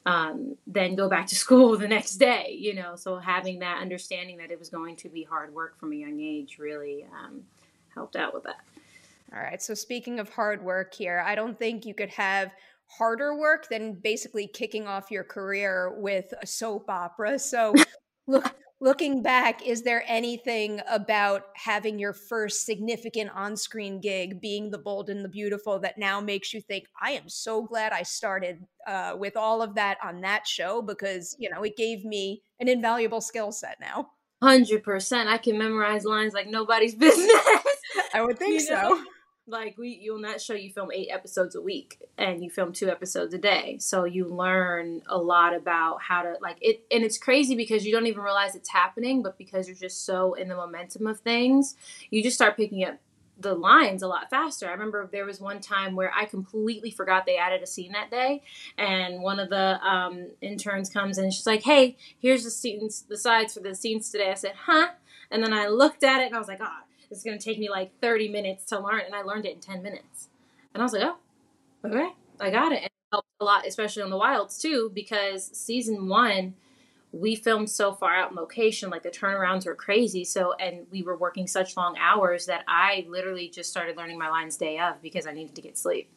um, 0.07 0.57
then 0.67 0.95
go 0.95 1.09
back 1.09 1.27
to 1.27 1.35
school 1.45 1.77
the 1.77 1.89
next 1.89 2.17
day, 2.17 2.57
you 2.59 2.75
know. 2.75 2.97
So 2.97 3.19
having 3.19 3.59
that 3.59 3.83
understanding 3.83 4.39
that 4.39 4.51
it 4.51 4.59
was 4.59 4.71
going 4.71 4.97
to 4.97 5.09
be 5.09 5.25
hard 5.25 5.53
work 5.53 5.79
from 5.79 5.93
a 5.93 5.97
young 5.97 6.21
age 6.21 6.59
really 6.59 7.05
um, 7.13 7.43
helped 7.95 8.17
out 8.17 8.33
with 8.33 8.45
that. 8.45 8.61
All 9.35 9.43
right. 9.43 9.61
So 9.61 9.75
speaking 9.75 10.21
of 10.21 10.31
hard 10.31 10.63
work 10.63 10.95
here, 10.95 11.23
I 11.27 11.35
don't 11.35 11.59
think 11.59 11.85
you 11.85 11.95
could 11.95 12.11
have 12.11 12.53
harder 12.87 13.37
work 13.37 13.69
than 13.69 13.95
basically 13.95 14.47
kicking 14.47 14.87
off 14.87 15.11
your 15.11 15.25
career 15.25 15.93
with 15.99 16.33
a 16.41 16.47
soap 16.47 16.89
opera. 16.89 17.39
So 17.39 17.75
look 18.29 18.55
looking 18.81 19.23
back, 19.23 19.67
is 19.67 19.83
there 19.83 20.05
anything 20.07 20.81
about 20.89 21.45
having 21.55 21.99
your 21.99 22.13
first 22.13 22.67
significant 22.67 23.31
on-screen 23.35 24.01
gig 24.01 24.41
being 24.41 24.71
the 24.71 24.79
bold 24.79 25.09
and 25.09 25.25
the 25.25 25.29
beautiful 25.29 25.79
that 25.81 25.99
now 25.99 26.21
makes 26.21 26.53
you 26.53 26.61
think, 26.61 26.85
I 27.01 27.13
am 27.13 27.29
so 27.29 27.63
glad 27.63 27.93
I 27.93 28.03
started 28.03 28.65
uh, 28.87 29.15
with 29.19 29.37
all 29.37 29.63
of 29.63 29.75
that 29.77 29.99
on 30.05 30.21
that 30.21 30.47
show 30.47 30.83
because, 30.83 31.35
you 31.39 31.49
know, 31.49 31.63
it 31.63 31.77
gave 31.77 32.05
me 32.05 32.43
an 32.61 32.69
invaluable 32.69 33.21
skill 33.21 33.51
set 33.53 33.79
now. 33.81 34.11
100%. 34.43 35.27
I 35.27 35.39
can 35.39 35.57
memorize 35.57 36.05
lines 36.05 36.35
like 36.35 36.47
nobody's 36.47 36.95
business. 37.07 37.31
I 38.13 38.23
would 38.23 38.39
think 38.39 38.61
You 38.61 38.71
know? 38.71 38.97
so. 38.97 39.05
Like 39.47 39.79
we 39.79 39.89
you'll 39.89 40.21
not 40.21 40.41
show 40.41 40.55
you 40.55 40.71
film 40.71 40.91
eight 40.93 41.09
episodes 41.11 41.55
a 41.55 41.61
week 41.61 42.03
and 42.19 42.43
you 42.43 42.51
film 42.51 42.73
two 42.73 42.89
episodes 42.89 43.33
a 43.33 43.39
day. 43.39 43.79
So 43.79 44.05
you 44.05 44.27
learn 44.27 45.03
a 45.09 45.19
lot 45.19 45.55
about 45.55 46.03
how 46.03 46.23
to 46.23 46.35
like 46.41 46.59
it 46.61 46.85
and 46.91 47.05
it's 47.05 47.19
crazy 47.19 47.55
because 47.55 47.87
you 47.87 47.93
don't 47.93 48.07
even 48.07 48.23
realize 48.23 48.55
it's 48.55 48.71
happening 48.71 49.23
but 49.23 49.39
because 49.39 49.69
you're 49.69 49.77
just 49.77 50.05
so 50.05 50.35
in 50.35 50.49
the 50.49 50.57
momentum 50.57 51.07
of 51.07 51.21
things 51.21 51.77
you 52.11 52.23
just 52.23 52.37
start 52.37 52.57
picking 52.57 52.85
up 52.85 52.99
the 53.39 53.55
lines 53.55 54.03
a 54.03 54.09
lot 54.09 54.31
faster. 54.31 54.67
I 54.67 54.73
remember 54.73 55.07
there 55.13 55.27
was 55.27 55.41
one 55.41 55.61
time 55.61 55.95
where 55.95 56.11
i 56.15 56.25
completely 56.25 56.91
forgot 56.91 57.27
they 57.27 57.37
added 57.37 57.63
a 57.63 57.67
scene 57.67 57.93
that 57.93 58.11
day 58.11 58.43
and 58.79 59.23
one 59.23 59.39
of 59.39 59.51
the 59.51 59.79
um, 59.87 60.31
interns 60.41 60.91
comes 60.91 61.19
and 61.19 61.33
she's 61.33 61.47
like 61.47 61.63
hey 61.63 61.97
here's 62.19 62.45
the 62.45 62.51
scenes 62.51 63.03
the 63.09 63.17
sides 63.17 63.55
for 63.55 63.61
the 63.61 63.75
scenes 63.75 64.11
today. 64.11 64.31
I 64.31 64.35
said 64.35 64.55
huh? 64.57 64.89
And 65.31 65.43
then 65.43 65.53
i 65.53 65.69
looked 65.69 66.03
at 66.03 66.21
it 66.21 66.27
and 66.27 66.35
i 66.35 66.39
was 66.39 66.49
like 66.49 66.61
ah 66.61 66.83
it's 67.11 67.23
going 67.23 67.39
to 67.39 67.45
take 67.45 67.59
me 67.59 67.69
like 67.69 67.91
30 68.01 68.29
minutes 68.29 68.65
to 68.67 68.79
learn 68.79 69.03
and 69.05 69.15
i 69.15 69.23
learned 69.23 69.47
it 69.47 69.55
in 69.55 69.61
10 69.61 69.83
minutes 69.83 70.29
and 70.75 70.83
i 70.83 70.85
was 70.85 70.93
like 70.93 71.03
oh 71.03 71.17
okay 71.85 72.09
i 72.41 72.51
got 72.51 72.73
it 72.73 72.77
and 72.77 72.87
it 72.87 72.93
helped 73.13 73.29
a 73.41 73.45
lot 73.45 73.67
especially 73.67 74.03
on 74.03 74.11
the 74.11 74.17
wilds 74.17 74.59
too 74.59 74.91
because 74.95 75.47
season 75.57 76.09
one 76.09 76.55
we 77.13 77.35
filmed 77.35 77.71
so 77.71 77.95
far 77.95 78.15
out 78.15 78.31
in 78.31 78.37
location 78.37 78.91
like 78.91 79.03
the 79.03 79.11
turnarounds 79.11 79.67
were 79.67 79.75
crazy 79.75 80.25
so 80.25 80.53
and 80.55 80.87
we 80.91 81.03
were 81.03 81.17
working 81.17 81.47
such 81.47 81.77
long 81.77 81.97
hours 81.99 82.47
that 82.47 82.65
i 82.69 83.07
literally 83.09 83.49
just 83.49 83.71
started 83.71 83.97
learning 83.97 84.19
my 84.19 84.29
lines 84.29 84.57
day 84.57 84.79
of 84.79 85.01
because 85.03 85.27
i 85.27 85.33
needed 85.33 85.55
to 85.55 85.63
get 85.63 85.79
sleep 85.79 86.11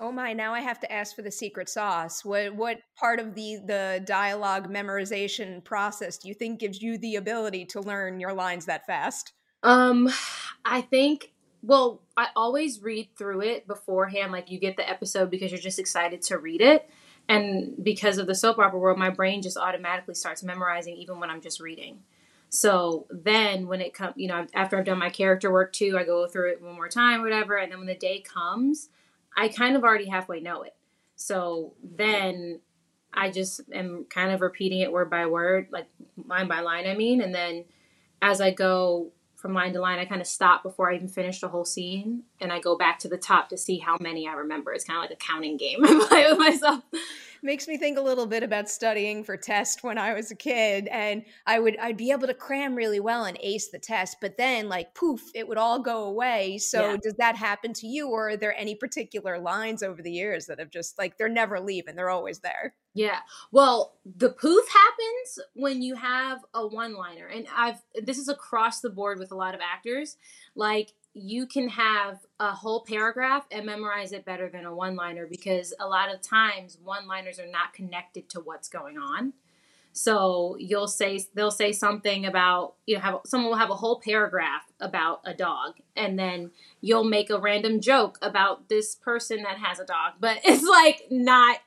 Oh 0.00 0.10
my! 0.10 0.32
Now 0.32 0.52
I 0.52 0.60
have 0.60 0.80
to 0.80 0.92
ask 0.92 1.14
for 1.14 1.22
the 1.22 1.30
secret 1.30 1.68
sauce. 1.68 2.24
What 2.24 2.54
what 2.54 2.80
part 2.96 3.20
of 3.20 3.34
the 3.34 3.58
the 3.64 4.02
dialogue 4.04 4.68
memorization 4.68 5.62
process 5.62 6.18
do 6.18 6.26
you 6.26 6.34
think 6.34 6.58
gives 6.58 6.82
you 6.82 6.98
the 6.98 7.16
ability 7.16 7.64
to 7.66 7.80
learn 7.80 8.18
your 8.18 8.32
lines 8.32 8.66
that 8.66 8.86
fast? 8.86 9.32
Um, 9.64 10.08
I 10.64 10.82
think. 10.82 11.32
Well, 11.62 12.02
I 12.14 12.28
always 12.36 12.82
read 12.82 13.08
through 13.16 13.40
it 13.40 13.66
beforehand. 13.66 14.32
Like 14.32 14.50
you 14.50 14.60
get 14.60 14.76
the 14.76 14.88
episode 14.88 15.30
because 15.30 15.50
you're 15.50 15.60
just 15.60 15.78
excited 15.78 16.20
to 16.22 16.38
read 16.38 16.60
it, 16.60 16.88
and 17.28 17.82
because 17.82 18.18
of 18.18 18.26
the 18.26 18.34
soap 18.34 18.58
opera 18.58 18.78
world, 18.78 18.98
my 18.98 19.10
brain 19.10 19.40
just 19.40 19.56
automatically 19.56 20.14
starts 20.14 20.42
memorizing 20.42 20.94
even 20.96 21.18
when 21.18 21.30
I'm 21.30 21.40
just 21.40 21.60
reading. 21.60 22.00
So 22.50 23.06
then, 23.10 23.66
when 23.66 23.80
it 23.80 23.94
comes, 23.94 24.12
you 24.16 24.28
know, 24.28 24.46
after 24.54 24.78
I've 24.78 24.84
done 24.84 24.98
my 24.98 25.10
character 25.10 25.50
work 25.50 25.72
too, 25.72 25.96
I 25.98 26.04
go 26.04 26.26
through 26.26 26.52
it 26.52 26.62
one 26.62 26.74
more 26.74 26.88
time, 26.88 27.22
whatever, 27.22 27.56
and 27.56 27.72
then 27.72 27.78
when 27.78 27.88
the 27.88 27.94
day 27.96 28.20
comes, 28.20 28.90
I 29.36 29.48
kind 29.48 29.74
of 29.74 29.82
already 29.82 30.06
halfway 30.06 30.40
know 30.40 30.62
it. 30.62 30.74
So 31.16 31.72
then 31.82 32.60
I 33.12 33.30
just 33.30 33.62
am 33.72 34.04
kind 34.10 34.32
of 34.32 34.40
repeating 34.42 34.80
it 34.80 34.92
word 34.92 35.08
by 35.08 35.26
word, 35.26 35.68
like 35.70 35.86
line 36.26 36.46
by 36.46 36.60
line, 36.60 36.86
I 36.86 36.94
mean. 36.94 37.22
And 37.22 37.34
then 37.34 37.64
as 38.20 38.40
I 38.40 38.50
go 38.50 39.12
from 39.44 39.52
line 39.52 39.74
to 39.74 39.78
line, 39.78 39.98
I 39.98 40.06
kind 40.06 40.22
of 40.22 40.26
stop 40.26 40.62
before 40.62 40.90
I 40.90 40.94
even 40.94 41.06
finish 41.06 41.42
the 41.42 41.48
whole 41.48 41.66
scene. 41.66 42.22
And 42.40 42.50
I 42.50 42.60
go 42.60 42.78
back 42.78 42.98
to 43.00 43.08
the 43.08 43.18
top 43.18 43.50
to 43.50 43.58
see 43.58 43.76
how 43.76 43.98
many 44.00 44.26
I 44.26 44.32
remember. 44.32 44.72
It's 44.72 44.86
kind 44.86 44.96
of 44.96 45.02
like 45.02 45.10
a 45.10 45.16
counting 45.16 45.58
game 45.58 45.80
I 45.84 46.06
play 46.08 46.26
with 46.30 46.38
myself. 46.38 46.82
Makes 47.44 47.68
me 47.68 47.76
think 47.76 47.98
a 47.98 48.00
little 48.00 48.26
bit 48.26 48.42
about 48.42 48.70
studying 48.70 49.22
for 49.22 49.36
test 49.36 49.84
when 49.84 49.98
I 49.98 50.14
was 50.14 50.30
a 50.30 50.34
kid, 50.34 50.88
and 50.88 51.24
I 51.46 51.58
would 51.60 51.76
I'd 51.78 51.96
be 51.98 52.10
able 52.10 52.26
to 52.26 52.32
cram 52.34 52.74
really 52.74 53.00
well 53.00 53.24
and 53.26 53.36
ace 53.40 53.68
the 53.70 53.78
test, 53.78 54.16
but 54.20 54.38
then 54.38 54.68
like 54.70 54.94
poof, 54.94 55.30
it 55.34 55.46
would 55.46 55.58
all 55.58 55.78
go 55.78 56.04
away. 56.04 56.56
So 56.56 56.96
Yeah. 56.96 56.96
does 56.96 57.14
that 57.18 57.36
happen 57.36 57.74
to 57.74 57.86
you, 57.86 58.08
or 58.08 58.30
are 58.30 58.36
there 58.38 58.56
any 58.58 58.74
particular 58.74 59.38
lines 59.38 59.82
over 59.82 60.00
the 60.00 60.10
years 60.10 60.46
that 60.46 60.58
have 60.58 60.70
just 60.70 60.96
like 60.98 61.18
they're 61.18 61.28
never 61.28 61.60
leaving, 61.60 61.96
they're 61.96 62.08
always 62.10 62.40
there? 62.40 62.74
Yeah. 62.94 63.20
Well, 63.50 63.98
the 64.04 64.30
poof 64.30 64.68
happens 64.68 65.40
when 65.54 65.82
you 65.82 65.96
have 65.96 66.44
a 66.54 66.64
one 66.66 66.94
liner. 66.94 67.26
And 67.26 67.48
I've 67.54 67.82
this 68.02 68.18
is 68.18 68.28
across 68.28 68.80
the 68.80 68.90
board 68.90 69.18
with 69.18 69.32
a 69.32 69.36
lot 69.36 69.54
of 69.54 69.60
actors. 69.60 70.16
Like 70.54 70.92
you 71.14 71.46
can 71.46 71.68
have 71.68 72.18
a 72.40 72.50
whole 72.50 72.84
paragraph 72.84 73.46
and 73.50 73.64
memorize 73.64 74.12
it 74.12 74.24
better 74.24 74.48
than 74.48 74.64
a 74.64 74.74
one 74.74 74.96
liner 74.96 75.26
because 75.26 75.72
a 75.78 75.86
lot 75.86 76.12
of 76.12 76.20
times 76.20 76.76
one 76.82 77.06
liners 77.06 77.38
are 77.38 77.46
not 77.46 77.72
connected 77.72 78.28
to 78.30 78.40
what's 78.40 78.68
going 78.68 78.98
on. 78.98 79.32
So 79.92 80.56
you'll 80.58 80.88
say 80.88 81.24
they'll 81.34 81.52
say 81.52 81.70
something 81.70 82.26
about 82.26 82.74
you 82.84 82.96
know 82.96 83.00
have 83.00 83.20
someone 83.26 83.50
will 83.50 83.58
have 83.58 83.70
a 83.70 83.76
whole 83.76 84.00
paragraph 84.00 84.62
about 84.80 85.20
a 85.24 85.32
dog 85.32 85.74
and 85.94 86.18
then 86.18 86.50
you'll 86.80 87.04
make 87.04 87.30
a 87.30 87.38
random 87.38 87.80
joke 87.80 88.18
about 88.20 88.68
this 88.68 88.96
person 88.96 89.44
that 89.44 89.58
has 89.58 89.78
a 89.78 89.86
dog, 89.86 90.14
but 90.18 90.40
it's 90.44 90.64
like 90.64 91.02
not 91.10 91.58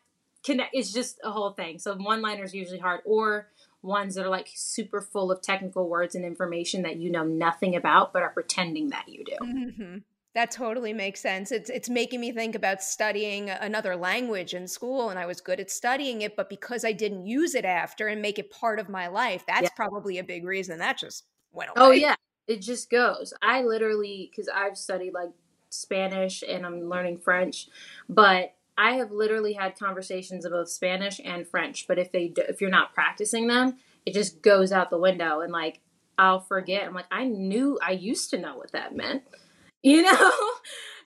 connect 0.43 0.69
it's 0.73 0.93
just 0.93 1.19
a 1.23 1.31
whole 1.31 1.51
thing 1.51 1.79
so 1.79 1.95
one 1.95 2.21
liners 2.21 2.53
usually 2.53 2.79
hard 2.79 3.01
or 3.05 3.47
ones 3.81 4.15
that 4.15 4.25
are 4.25 4.29
like 4.29 4.50
super 4.55 5.01
full 5.01 5.31
of 5.31 5.41
technical 5.41 5.88
words 5.89 6.15
and 6.15 6.25
information 6.25 6.84
that 6.84 6.98
you 6.98 7.10
know 7.12 7.24
nothing 7.24 7.75
about 7.75 8.13
but 8.13 8.22
are 8.24 8.29
pretending 8.31 8.89
that 8.89 9.07
you 9.07 9.24
do 9.24 9.38
hmm 9.41 9.98
That 10.36 10.51
totally 10.51 10.93
makes 10.93 11.22
sense. 11.22 11.51
It's 11.51 11.69
it's 11.69 11.89
making 11.89 12.22
me 12.22 12.31
think 12.31 12.55
about 12.55 12.84
studying 12.84 13.50
another 13.50 13.96
language 13.96 14.53
in 14.53 14.67
school, 14.67 15.10
and 15.10 15.17
I 15.19 15.25
was 15.25 15.41
good 15.41 15.60
at 15.60 15.72
studying 15.72 16.22
it, 16.22 16.36
but 16.36 16.50
because 16.50 16.86
I 16.86 16.91
didn't 16.93 17.25
use 17.25 17.55
it 17.55 17.65
after 17.65 18.07
and 18.07 18.22
make 18.22 18.38
it 18.39 18.51
part 18.51 18.79
of 18.79 18.89
my 18.89 19.07
life, 19.07 19.46
that's 19.48 19.63
Yeah. 19.63 19.75
probably 19.75 20.17
a 20.19 20.24
big 20.24 20.46
reason 20.46 20.79
that 20.79 20.98
just 21.00 21.25
went 21.51 21.72
away. 21.72 21.81
oh 21.81 21.91
yeah 21.91 22.15
it 22.48 22.62
just 22.62 22.89
goes 22.89 23.34
i 23.41 23.62
literally 23.62 24.29
because 24.31 24.50
i've 24.50 24.77
studied 24.77 25.13
like 25.13 25.29
spanish 25.69 26.43
and 26.48 26.65
i'm 26.65 26.89
learning 26.89 27.17
french 27.17 27.67
but 28.10 28.53
i 28.77 28.93
have 28.93 29.12
literally 29.12 29.53
had 29.53 29.77
conversations 29.77 30.46
of 30.46 30.51
both 30.51 30.69
spanish 30.69 31.19
and 31.24 31.48
french 31.48 31.88
but 31.88 31.98
if 31.98 32.12
they 32.12 32.27
do, 32.27 32.43
if 32.48 32.62
you're 32.62 32.69
not 32.69 32.93
practicing 32.93 33.48
them 33.48 33.77
it 34.05 34.13
just 34.13 34.41
goes 34.41 34.72
out 34.72 34.89
the 34.89 34.98
window 34.98 35.41
and 35.41 35.51
like 35.51 35.81
i'll 36.17 36.39
forget. 36.39 36.88
I'm 36.88 36.93
like 36.93 37.05
i 37.12 37.25
knew 37.25 37.79
i 37.86 37.91
used 37.91 38.29
to 38.31 38.38
know 38.38 38.57
what 38.57 38.72
that 38.72 38.96
meant 38.96 39.24
you 39.84 40.01
know? 40.01 40.31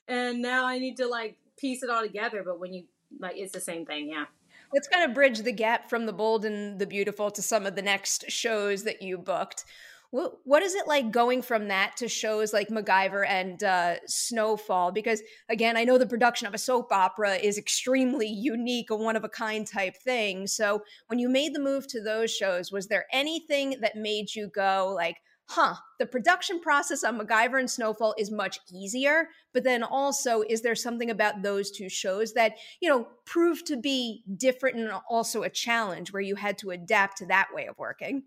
And 0.08 0.42
now 0.42 0.66
i 0.66 0.80
need 0.80 0.98
to 0.98 1.08
like 1.08 1.38
piece 1.58 1.84
it 1.84 1.90
all 1.90 2.02
together 2.02 2.44
but 2.46 2.60
when 2.60 2.74
you 2.74 2.86
like 3.20 3.38
it's 3.38 3.52
the 3.52 3.62
same 3.62 3.86
thing 3.86 4.10
yeah. 4.10 4.26
Let's 4.74 4.88
kind 4.88 5.04
of 5.04 5.14
bridge 5.14 5.40
the 5.40 5.52
gap 5.52 5.90
from 5.90 6.06
the 6.06 6.14
bold 6.14 6.46
and 6.46 6.80
the 6.80 6.88
beautiful 6.88 7.30
to 7.32 7.42
some 7.42 7.66
of 7.66 7.76
the 7.76 7.82
next 7.82 8.32
shows 8.32 8.84
that 8.84 9.02
you 9.02 9.18
booked. 9.18 9.66
What, 10.12 10.40
what 10.44 10.62
is 10.62 10.76
it 10.76 10.88
like 10.88 11.10
going 11.12 11.42
from 11.42 11.70
that 11.70 11.96
to 11.98 12.10
shows 12.10 12.52
like 12.52 12.68
MacGyver 12.68 13.26
and 13.26 13.64
uh, 13.64 13.96
Snowfall? 14.08 14.92
Because 14.92 15.22
again, 15.48 15.78
I 15.78 15.86
know 15.86 15.98
the 15.98 16.06
production 16.06 16.48
of 16.48 16.54
a 16.54 16.58
soap 16.58 16.92
opera 16.92 17.36
is 17.36 17.58
extremely 17.58 18.28
unique, 18.28 18.90
a 18.90 18.96
one 18.96 19.16
of 19.16 19.24
a 19.24 19.30
kind 19.30 19.66
type 19.66 19.96
thing. 19.96 20.48
So 20.48 20.84
when 21.08 21.18
you 21.18 21.30
made 21.30 21.56
the 21.56 21.62
move 21.62 21.88
to 21.88 22.04
those 22.04 22.30
shows, 22.30 22.74
was 22.74 22.88
there 22.88 23.06
anything 23.14 23.78
that 23.82 23.96
made 23.96 24.36
you 24.36 24.50
go 24.54 24.92
like, 24.94 25.16
huh, 25.48 25.76
the 25.98 26.06
production 26.06 26.60
process 26.60 27.06
on 27.06 27.18
MacGyver 27.18 27.60
and 27.60 27.70
Snowfall 27.70 28.14
is 28.18 28.32
much 28.32 28.60
easier. 28.72 29.30
But 29.54 29.64
then 29.64 29.82
also, 29.82 30.42
is 30.42 30.62
there 30.62 30.76
something 30.76 31.10
about 31.10 31.42
those 31.42 31.72
two 31.72 31.90
shows 31.90 32.34
that, 32.34 32.56
you 32.82 32.90
know, 32.90 33.08
proved 33.26 33.66
to 33.68 33.78
be 33.78 34.24
different 34.38 34.78
and 34.78 34.92
also 35.10 35.44
a 35.44 35.50
challenge 35.50 36.12
where 36.12 36.22
you 36.22 36.36
had 36.36 36.58
to 36.60 36.72
adapt 36.72 37.18
to 37.18 37.26
that 37.28 37.50
way 37.54 37.68
of 37.68 37.78
working? 37.78 38.24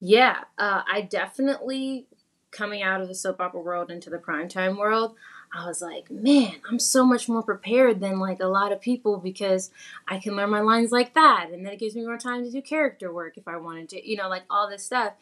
Yeah, 0.00 0.44
uh, 0.58 0.82
I 0.90 1.02
definitely 1.02 2.06
coming 2.50 2.82
out 2.82 3.00
of 3.00 3.08
the 3.08 3.14
soap 3.14 3.40
opera 3.40 3.60
world 3.60 3.90
into 3.90 4.10
the 4.10 4.18
primetime 4.18 4.78
world. 4.78 5.14
I 5.52 5.66
was 5.66 5.80
like, 5.80 6.10
man, 6.10 6.56
I'm 6.68 6.78
so 6.78 7.04
much 7.04 7.28
more 7.28 7.42
prepared 7.42 8.00
than 8.00 8.18
like 8.18 8.40
a 8.40 8.46
lot 8.46 8.72
of 8.72 8.80
people 8.80 9.18
because 9.18 9.70
I 10.06 10.18
can 10.18 10.36
learn 10.36 10.50
my 10.50 10.60
lines 10.60 10.92
like 10.92 11.14
that. 11.14 11.48
And 11.52 11.64
then 11.64 11.72
it 11.72 11.78
gives 11.78 11.94
me 11.94 12.04
more 12.04 12.18
time 12.18 12.44
to 12.44 12.50
do 12.50 12.60
character 12.62 13.12
work 13.12 13.36
if 13.38 13.48
I 13.48 13.56
wanted 13.56 13.88
to, 13.90 14.08
you 14.08 14.16
know, 14.16 14.28
like 14.28 14.44
all 14.50 14.68
this 14.68 14.84
stuff. 14.84 15.14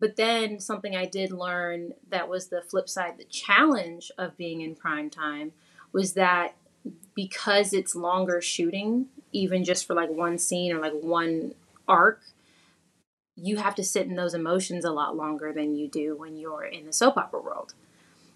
But 0.00 0.16
then 0.16 0.60
something 0.60 0.94
I 0.96 1.06
did 1.06 1.32
learn 1.32 1.94
that 2.10 2.28
was 2.28 2.48
the 2.48 2.62
flip 2.62 2.88
side, 2.88 3.14
the 3.18 3.24
challenge 3.24 4.10
of 4.18 4.36
being 4.36 4.60
in 4.60 4.74
prime 4.74 5.10
time 5.10 5.52
was 5.92 6.14
that 6.14 6.54
because 7.14 7.72
it's 7.72 7.94
longer 7.94 8.40
shooting, 8.40 9.06
even 9.32 9.64
just 9.64 9.86
for 9.86 9.94
like 9.94 10.10
one 10.10 10.38
scene 10.38 10.72
or 10.74 10.80
like 10.80 10.92
one 10.92 11.54
arc, 11.88 12.20
you 13.36 13.56
have 13.56 13.74
to 13.76 13.84
sit 13.84 14.06
in 14.06 14.14
those 14.14 14.34
emotions 14.34 14.84
a 14.84 14.92
lot 14.92 15.16
longer 15.16 15.52
than 15.52 15.74
you 15.74 15.88
do 15.88 16.16
when 16.16 16.36
you're 16.36 16.64
in 16.64 16.86
the 16.86 16.92
soap 16.92 17.16
opera 17.16 17.40
world. 17.40 17.74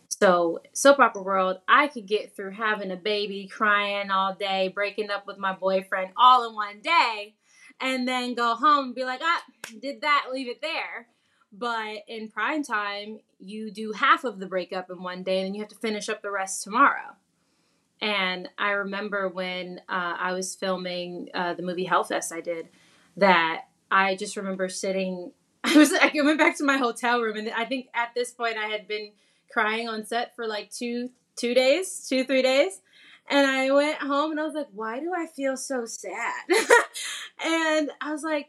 So, 0.08 0.60
soap 0.72 0.98
opera 0.98 1.22
world, 1.22 1.58
I 1.68 1.86
could 1.86 2.06
get 2.06 2.34
through 2.34 2.52
having 2.52 2.90
a 2.90 2.96
baby, 2.96 3.46
crying 3.46 4.10
all 4.10 4.34
day, 4.34 4.68
breaking 4.68 5.10
up 5.10 5.26
with 5.26 5.38
my 5.38 5.52
boyfriend 5.54 6.10
all 6.16 6.48
in 6.48 6.54
one 6.54 6.80
day, 6.80 7.34
and 7.80 8.08
then 8.08 8.34
go 8.34 8.54
home 8.54 8.86
and 8.86 8.94
be 8.94 9.04
like, 9.04 9.20
ah, 9.22 9.42
did 9.80 10.00
that, 10.00 10.26
leave 10.32 10.48
it 10.48 10.60
there. 10.60 11.06
But 11.52 11.98
in 12.08 12.28
prime 12.28 12.62
time, 12.62 13.20
you 13.38 13.70
do 13.70 13.92
half 13.92 14.24
of 14.24 14.38
the 14.38 14.46
breakup 14.46 14.90
in 14.90 15.02
one 15.02 15.22
day 15.22 15.38
and 15.38 15.46
then 15.46 15.54
you 15.54 15.60
have 15.60 15.70
to 15.70 15.76
finish 15.76 16.08
up 16.08 16.20
the 16.22 16.30
rest 16.30 16.62
tomorrow. 16.62 17.16
And 18.00 18.48
I 18.58 18.70
remember 18.70 19.28
when 19.28 19.80
uh, 19.88 20.14
I 20.18 20.32
was 20.32 20.54
filming 20.54 21.28
uh, 21.34 21.54
the 21.54 21.62
movie 21.62 21.86
Hellfest, 21.86 22.32
I 22.32 22.40
did 22.40 22.68
that. 23.16 23.64
I 23.90 24.16
just 24.16 24.36
remember 24.36 24.68
sitting. 24.68 25.32
I 25.64 25.76
was. 25.76 25.92
I 25.92 26.10
went 26.14 26.38
back 26.38 26.56
to 26.58 26.64
my 26.64 26.76
hotel 26.76 27.20
room, 27.20 27.36
and 27.36 27.50
I 27.50 27.64
think 27.64 27.88
at 27.94 28.14
this 28.14 28.30
point 28.30 28.56
I 28.56 28.66
had 28.66 28.86
been 28.86 29.12
crying 29.50 29.88
on 29.88 30.04
set 30.04 30.34
for 30.36 30.46
like 30.46 30.70
two 30.70 31.10
two 31.36 31.54
days, 31.54 32.06
two 32.08 32.24
three 32.24 32.42
days. 32.42 32.80
And 33.30 33.46
I 33.46 33.70
went 33.70 33.98
home 33.98 34.30
and 34.30 34.40
I 34.40 34.44
was 34.44 34.54
like, 34.54 34.68
why 34.72 35.00
do 35.00 35.12
I 35.14 35.26
feel 35.26 35.56
so 35.56 35.84
sad? 35.84 36.44
and 37.44 37.90
I 38.00 38.10
was 38.10 38.22
like, 38.22 38.48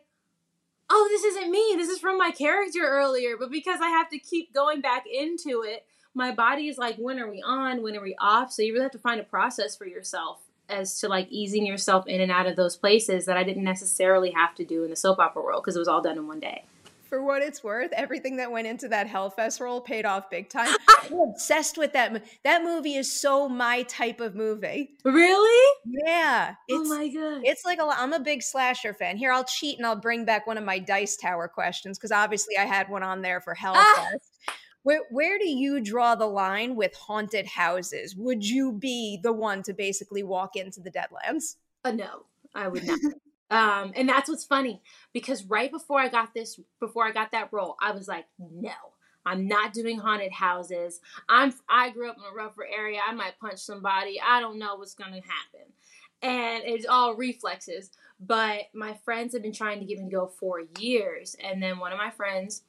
oh, 0.90 1.08
this 1.12 1.24
isn't 1.24 1.52
me. 1.52 1.74
This 1.76 1.90
is 1.90 2.00
from 2.00 2.18
my 2.18 2.32
character 2.32 2.80
earlier. 2.82 3.36
But 3.38 3.52
because 3.52 3.82
I 3.82 3.90
have 3.90 4.10
to 4.10 4.20
keep 4.20 4.54
going 4.54 4.80
back 4.80 5.04
into 5.06 5.64
it, 5.64 5.86
my 6.14 6.32
body 6.32 6.70
is 6.70 6.78
like, 6.78 6.96
when 6.96 7.20
are 7.20 7.30
we 7.30 7.42
on? 7.46 7.84
When 7.84 7.96
are 7.98 8.02
we 8.02 8.16
off? 8.20 8.54
So 8.54 8.62
you 8.62 8.72
really 8.74 8.84
have 8.84 8.94
to 8.94 9.00
find 9.00 9.20
a 9.20 9.26
process 9.26 9.76
for 9.76 9.86
yourself 9.86 10.40
as 10.70 11.00
to 11.00 11.08
like 11.08 11.28
easing 11.30 11.66
yourself 11.66 12.08
in 12.08 12.22
and 12.22 12.32
out 12.32 12.48
of 12.48 12.56
those 12.56 12.76
places 12.76 13.26
that 13.26 13.38
I 13.38 13.44
didn't 13.44 13.64
necessarily 13.64 14.32
have 14.32 14.56
to 14.56 14.66
do 14.66 14.84
in 14.84 14.90
the 14.90 14.96
soap 14.96 15.20
opera 15.20 15.42
world 15.42 15.64
because 15.64 15.76
it 15.76 15.80
was 15.80 15.88
all 15.88 16.02
done 16.02 16.18
in 16.18 16.28
one 16.28 16.40
day 16.40 16.64
for 17.10 17.24
what 17.24 17.42
it's 17.42 17.64
worth, 17.64 17.92
everything 17.94 18.38
that 18.38 18.52
went 18.52 18.68
into 18.68 18.88
that 18.88 19.08
Hellfest 19.08 19.60
role 19.60 19.82
paid 19.82 20.06
off 20.06 20.30
big 20.30 20.48
time. 20.48 20.74
I'm 21.04 21.20
obsessed 21.20 21.78
with 21.78 21.94
that. 21.94 22.24
That 22.44 22.64
movie 22.64 22.94
is 22.96 23.12
so 23.12 23.50
my 23.50 23.82
type 23.84 24.22
of 24.22 24.36
movie. 24.36 24.92
Really? 25.04 25.78
Yeah. 25.86 26.54
oh 26.72 26.84
my 26.86 27.08
god. 27.08 27.42
It's 27.44 27.66
like 27.66 27.80
a, 27.80 27.84
I'm 27.84 28.14
a 28.14 28.20
big 28.20 28.44
slasher 28.44 28.94
fan. 28.94 29.18
Here, 29.18 29.32
I'll 29.32 29.44
cheat 29.44 29.78
and 29.78 29.88
I'll 29.88 29.96
bring 29.96 30.24
back 30.24 30.46
one 30.46 30.58
of 30.58 30.64
my 30.64 30.78
Dice 30.78 31.18
Tower 31.18 31.48
questions 31.48 31.98
because 31.98 32.12
obviously 32.12 32.58
I 32.58 32.66
had 32.66 32.90
one 32.90 33.04
on 33.04 33.24
there 33.24 33.42
for 33.42 33.56
Hellfest. 33.60 34.20
Where, 34.90 35.04
where 35.12 35.38
do 35.38 35.48
you 35.48 35.82
draw 35.82 36.16
the 36.16 36.26
line 36.26 36.76
with 36.76 36.96
haunted 36.96 37.46
houses? 37.46 38.16
Would 38.16 38.44
you 38.44 38.72
be 38.72 39.20
the 39.22 39.32
one 39.32 39.62
to 39.62 39.72
basically 39.72 40.24
walk 40.24 40.56
into 40.56 40.82
the 40.82 40.90
Deadlands? 40.90 41.58
Uh, 41.86 41.92
no, 41.92 42.26
I 42.56 42.70
would 42.70 42.88
not. 42.88 43.00
Um, 43.52 43.94
and 43.96 44.08
that's 44.08 44.30
what's 44.30 44.46
funny 44.46 44.80
because 45.12 45.44
right 45.44 45.72
before 45.72 46.00
I 46.00 46.08
got 46.08 46.36
this, 46.36 46.60
before 46.80 47.08
I 47.08 47.12
got 47.12 47.32
that 47.32 47.52
role, 47.52 47.78
I 47.82 47.92
was 47.92 48.08
like, 48.08 48.26
no, 48.38 48.74
I'm 49.26 49.48
not 49.48 49.74
doing 49.74 49.98
haunted 49.98 50.32
houses. 50.32 51.02
I'm 51.28 51.52
I 51.68 51.90
grew 51.90 52.12
up 52.12 52.18
in 52.18 52.24
a 52.32 52.36
rougher 52.36 52.68
area. 52.72 53.00
I 53.04 53.12
might 53.16 53.40
punch 53.40 53.58
somebody. 53.58 54.22
I 54.24 54.40
don't 54.40 54.60
know 54.60 54.76
what's 54.76 54.94
gonna 54.94 55.16
happen. 55.16 55.66
And 56.22 56.64
it's 56.64 56.86
all 56.86 57.16
reflexes. 57.16 57.90
But 58.20 58.66
my 58.76 58.94
friends 59.04 59.34
have 59.34 59.42
been 59.42 59.52
trying 59.52 59.80
to 59.80 59.86
get 59.88 59.98
me 59.98 60.06
to 60.06 60.16
go 60.16 60.28
for 60.28 60.62
years. 60.78 61.36
And 61.44 61.62
then 61.62 61.80
one 61.80 61.92
of 61.92 61.98
my 61.98 62.12
friends 62.12 62.62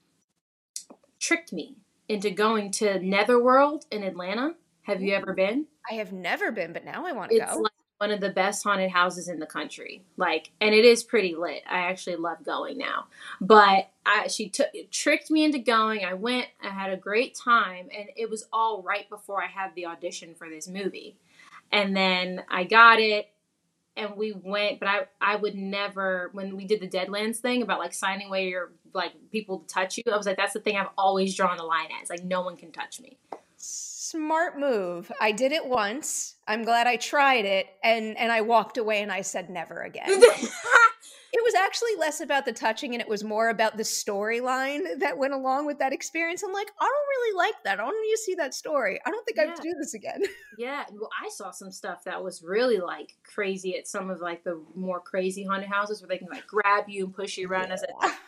tricked 1.19 1.53
me 1.53 1.77
into 2.11 2.29
going 2.29 2.73
to 2.73 2.99
Netherworld 2.99 3.87
in 3.93 4.03
Atlanta. 4.03 4.57
Have 4.83 5.01
you 5.01 5.15
ever 5.15 5.33
been? 5.33 5.67
I 5.89 5.95
have 5.95 6.13
never 6.13 6.51
been, 6.51 6.73
but 6.73 6.85
now 6.85 7.07
I 7.07 7.13
want 7.13 7.31
to 7.31 7.39
go. 7.39 7.61
Like 7.61 7.73
one 7.99 8.11
of 8.11 8.21
the 8.21 8.31
best 8.31 8.65
haunted 8.65 8.91
houses 8.91 9.29
in 9.29 9.39
the 9.39 9.47
country. 9.47 10.03
Like, 10.17 10.51
and 10.61 10.75
it 10.75 10.85
is 10.85 11.05
pretty 11.05 11.37
lit. 11.37 11.63
I 11.71 11.83
actually 11.83 12.17
love 12.17 12.43
going 12.45 12.79
now. 12.79 13.07
But 13.41 13.91
I, 14.05 14.27
she 14.27 14.49
took 14.49 14.67
tricked 14.91 15.31
me 15.31 15.45
into 15.45 15.61
going. 15.61 16.05
I 16.05 16.15
went. 16.15 16.49
I 16.61 16.71
had 16.71 16.93
a 16.93 16.97
great 16.97 17.37
time, 17.37 17.89
and 17.97 18.09
it 18.17 18.29
was 18.29 18.45
all 18.53 18.83
right 18.83 19.09
before 19.09 19.41
I 19.41 19.47
had 19.47 19.77
the 19.77 19.87
audition 19.87 20.35
for 20.35 20.49
this 20.49 20.67
movie. 20.67 21.17
And 21.71 21.97
then 21.97 22.43
I 22.51 22.65
got 22.65 22.99
it, 22.99 23.31
and 23.97 24.17
we 24.17 24.33
went. 24.33 24.81
But 24.81 24.89
I, 24.89 25.01
I 25.21 25.37
would 25.37 25.55
never 25.55 26.31
when 26.33 26.57
we 26.57 26.65
did 26.65 26.81
the 26.81 26.89
Deadlands 26.89 27.37
thing 27.37 27.63
about 27.63 27.79
like 27.79 27.93
signing 27.93 28.27
away 28.27 28.49
your 28.49 28.73
like 28.93 29.13
people 29.31 29.61
to 29.61 29.67
touch 29.67 29.97
you. 29.97 30.05
I 30.13 30.17
was 30.17 30.27
like, 30.27 30.37
that's 30.37 30.53
the 30.53 30.61
thing 30.61 30.77
I've 30.77 30.91
always 30.97 31.35
drawn 31.35 31.57
the 31.57 31.65
line 31.65 31.89
as. 32.03 32.11
Like, 32.11 32.25
no 32.25 32.43
one 32.43 32.57
can 32.57 32.73
touch 32.73 33.01
me 33.01 33.19
smart 34.11 34.59
move. 34.59 35.13
I 35.21 35.31
did 35.31 35.53
it 35.53 35.65
once. 35.65 36.35
I'm 36.49 36.65
glad 36.65 36.87
I 36.87 36.97
tried 36.97 37.45
it 37.45 37.67
and 37.85 38.17
and 38.19 38.33
I 38.33 38.41
walked 38.41 38.77
away 38.77 39.03
and 39.03 39.13
I 39.13 39.21
said 39.21 39.49
never 39.51 39.83
again. 39.83 40.09
it 40.09 41.45
was 41.45 41.55
actually 41.55 41.95
less 41.97 42.21
about 42.21 42.45
the 42.45 42.53
touching 42.53 42.93
and 42.93 43.01
it 43.01 43.09
was 43.09 43.23
more 43.23 43.51
about 43.51 43.77
the 43.77 43.85
storyline 43.85 44.99
that 44.99 45.17
went 45.17 45.33
along 45.33 45.67
with 45.67 45.79
that 45.79 45.93
experience. 45.93 46.43
I'm 46.43 46.53
like, 46.53 46.73
I 46.81 46.85
don't 46.85 47.09
really 47.09 47.37
like 47.37 47.63
that. 47.65 47.79
I 47.79 47.85
don't 47.85 48.03
need 48.03 48.13
to 48.13 48.19
see 48.19 48.35
that 48.35 48.53
story. 48.53 48.99
I 49.07 49.11
don't 49.11 49.25
think 49.25 49.37
yeah. 49.37 49.45
I 49.45 49.47
have 49.47 49.57
to 49.57 49.63
do 49.63 49.75
this 49.79 49.95
again. 49.95 50.23
Yeah. 50.59 50.85
Well, 50.93 51.09
I 51.25 51.31
saw 51.31 51.53
some 51.53 51.71
stuff 51.71 52.05
that 52.05 52.23
was 52.23 52.43
really 52.43 52.81
like 52.81 53.17
crazy 53.23 53.79
at 53.79 53.89
some 53.89 54.11
of 54.11 54.21
like 54.21 54.45
the 54.45 54.63
more 54.75 55.01
crazy 55.01 55.43
haunted 55.43 55.71
houses 55.71 56.03
where 56.03 56.09
they 56.09 56.19
can 56.19 56.29
like 56.29 56.47
grab 56.47 56.85
you 56.87 57.07
and 57.07 57.15
push 57.15 57.39
you 57.39 57.49
around. 57.49 57.69
Yeah. 57.69 57.75
I 57.75 57.77
said, 57.77 58.19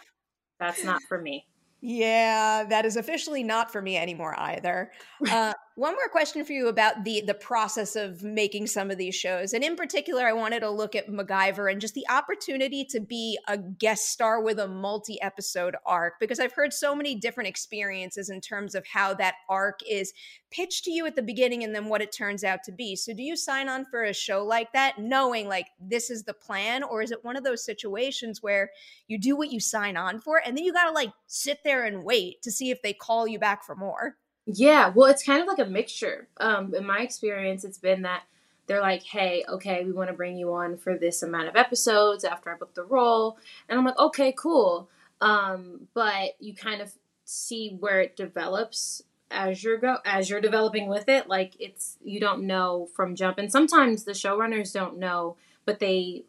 that's 0.63 0.85
not 0.85 1.03
for 1.09 1.21
me. 1.21 1.47
Yeah, 1.81 2.65
that 2.69 2.87
is 2.87 2.97
officially 2.97 3.43
not 3.43 3.73
for 3.73 3.83
me 3.83 3.97
anymore 3.97 4.39
either. 4.39 4.93
Uh, 5.31 5.55
one 5.75 5.95
more 5.95 6.09
question 6.09 6.45
for 6.45 6.53
you 6.53 6.69
about 6.69 7.05
the 7.05 7.23
the 7.23 7.35
process 7.35 7.97
of 7.97 8.23
making 8.23 8.67
some 8.67 8.91
of 8.91 8.99
these 8.99 9.15
shows, 9.15 9.53
and 9.53 9.65
in 9.65 9.77
particular, 9.77 10.27
I 10.27 10.33
wanted 10.33 10.61
to 10.61 10.71
look 10.71 10.95
at 10.95 11.09
MacGyver 11.09 11.71
and 11.71 11.81
just 11.81 11.95
the 11.95 12.07
opportunity 12.11 12.85
to 12.87 13.01
be 13.01 13.39
a 13.49 13.57
guest 13.57 14.11
star 14.11 14.43
with 14.43 14.59
a 14.59 14.69
multi 14.69 15.21
episode 15.23 15.75
arc 15.87 16.21
because 16.21 16.41
I've 16.41 16.53
heard 16.53 16.73
so 16.73 16.95
many 16.95 17.15
different 17.15 17.49
experiences 17.49 18.29
in 18.29 18.41
terms 18.41 18.75
of 18.75 18.87
how 18.87 19.15
that 19.15 19.37
arc 19.49 19.81
is 19.89 20.13
pitched 20.51 20.85
to 20.85 20.91
you 20.91 21.07
at 21.07 21.17
the 21.17 21.23
beginning 21.23 21.65
and 21.65 21.75
then 21.75 21.87
what 21.87 22.03
it 22.03 22.13
turns 22.13 22.45
out 22.45 22.63
to 22.65 22.73
be. 22.73 22.95
So, 22.95 23.15
do 23.15 23.23
you 23.23 23.37
sign 23.37 23.69
on 23.69 23.87
for 23.87 24.05
a 24.05 24.13
show 24.13 24.45
like 24.45 24.73
that, 24.75 24.99
knowing 24.99 25.49
like 25.49 25.69
this 25.81 26.11
is 26.11 26.25
the 26.25 26.35
plan, 26.35 26.83
or 26.83 27.03
is 27.03 27.13
it 27.13 27.25
one 27.25 27.37
of 27.37 27.45
those 27.45 27.65
situations 27.65 28.43
where 28.43 28.71
you 29.09 29.19
do 29.19 29.37
what 29.37 29.51
you 29.51 29.61
sign 29.61 29.97
on 29.97 30.19
for 30.21 30.43
and 30.45 30.57
then 30.57 30.65
you 30.65 30.73
got 30.73 30.85
to 30.85 30.93
like 30.93 31.13
sit 31.27 31.61
there 31.65 31.85
and 31.85 32.05
wait 32.05 32.43
to 32.43 32.51
see 32.51 32.71
if 32.71 32.83
they 32.83 32.93
call 32.93 33.27
you 33.27 33.39
back 33.39 33.65
for 33.65 33.75
more? 33.75 34.17
Yeah, 34.47 34.89
well, 34.95 35.11
it's 35.11 35.23
kind 35.23 35.41
of 35.41 35.47
like 35.47 35.59
a 35.65 35.71
mixture. 35.71 36.29
Um, 36.39 36.75
in 36.75 36.85
my 36.85 36.99
experience, 37.01 37.65
it's 37.65 37.79
been 37.79 38.03
that 38.03 38.23
they're 38.67 38.81
like, 38.81 39.03
"Hey, 39.05 39.45
okay, 39.49 39.85
we 39.85 39.93
want 39.93 40.11
to 40.11 40.17
bring 40.17 40.37
you 40.37 40.53
on 40.53 40.77
for 40.77 40.97
this 40.99 41.23
amount 41.23 41.49
of 41.49 41.57
episodes 41.57 42.25
after 42.25 42.51
I 42.51 42.57
book 42.57 42.75
the 42.75 42.85
role," 42.85 43.39
and 43.69 43.79
I'm 43.79 43.85
like, 43.85 43.99
"Okay, 43.99 44.33
cool." 44.37 44.89
Um, 45.21 45.87
but 45.95 46.33
you 46.41 46.55
kind 46.55 46.81
of 46.83 46.93
see 47.25 47.77
where 47.79 48.01
it 48.01 48.17
develops 48.17 49.03
as 49.31 49.63
you're 49.63 49.79
go 49.79 49.99
as 50.05 50.29
you're 50.29 50.41
developing 50.41 50.89
with 50.89 51.09
it. 51.09 51.29
Like 51.29 51.55
it's 51.61 51.97
you 52.03 52.19
don't 52.21 52.45
know 52.47 52.89
from 52.97 53.15
jump, 53.15 53.39
and 53.39 53.51
sometimes 53.51 54.03
the 54.05 54.13
showrunners 54.13 54.73
don't 54.73 54.99
know, 54.99 55.37
but 55.65 55.79
they 55.79 56.25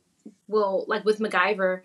will. 0.47 0.85
Like 0.87 1.03
with 1.05 1.19
MacGyver, 1.19 1.81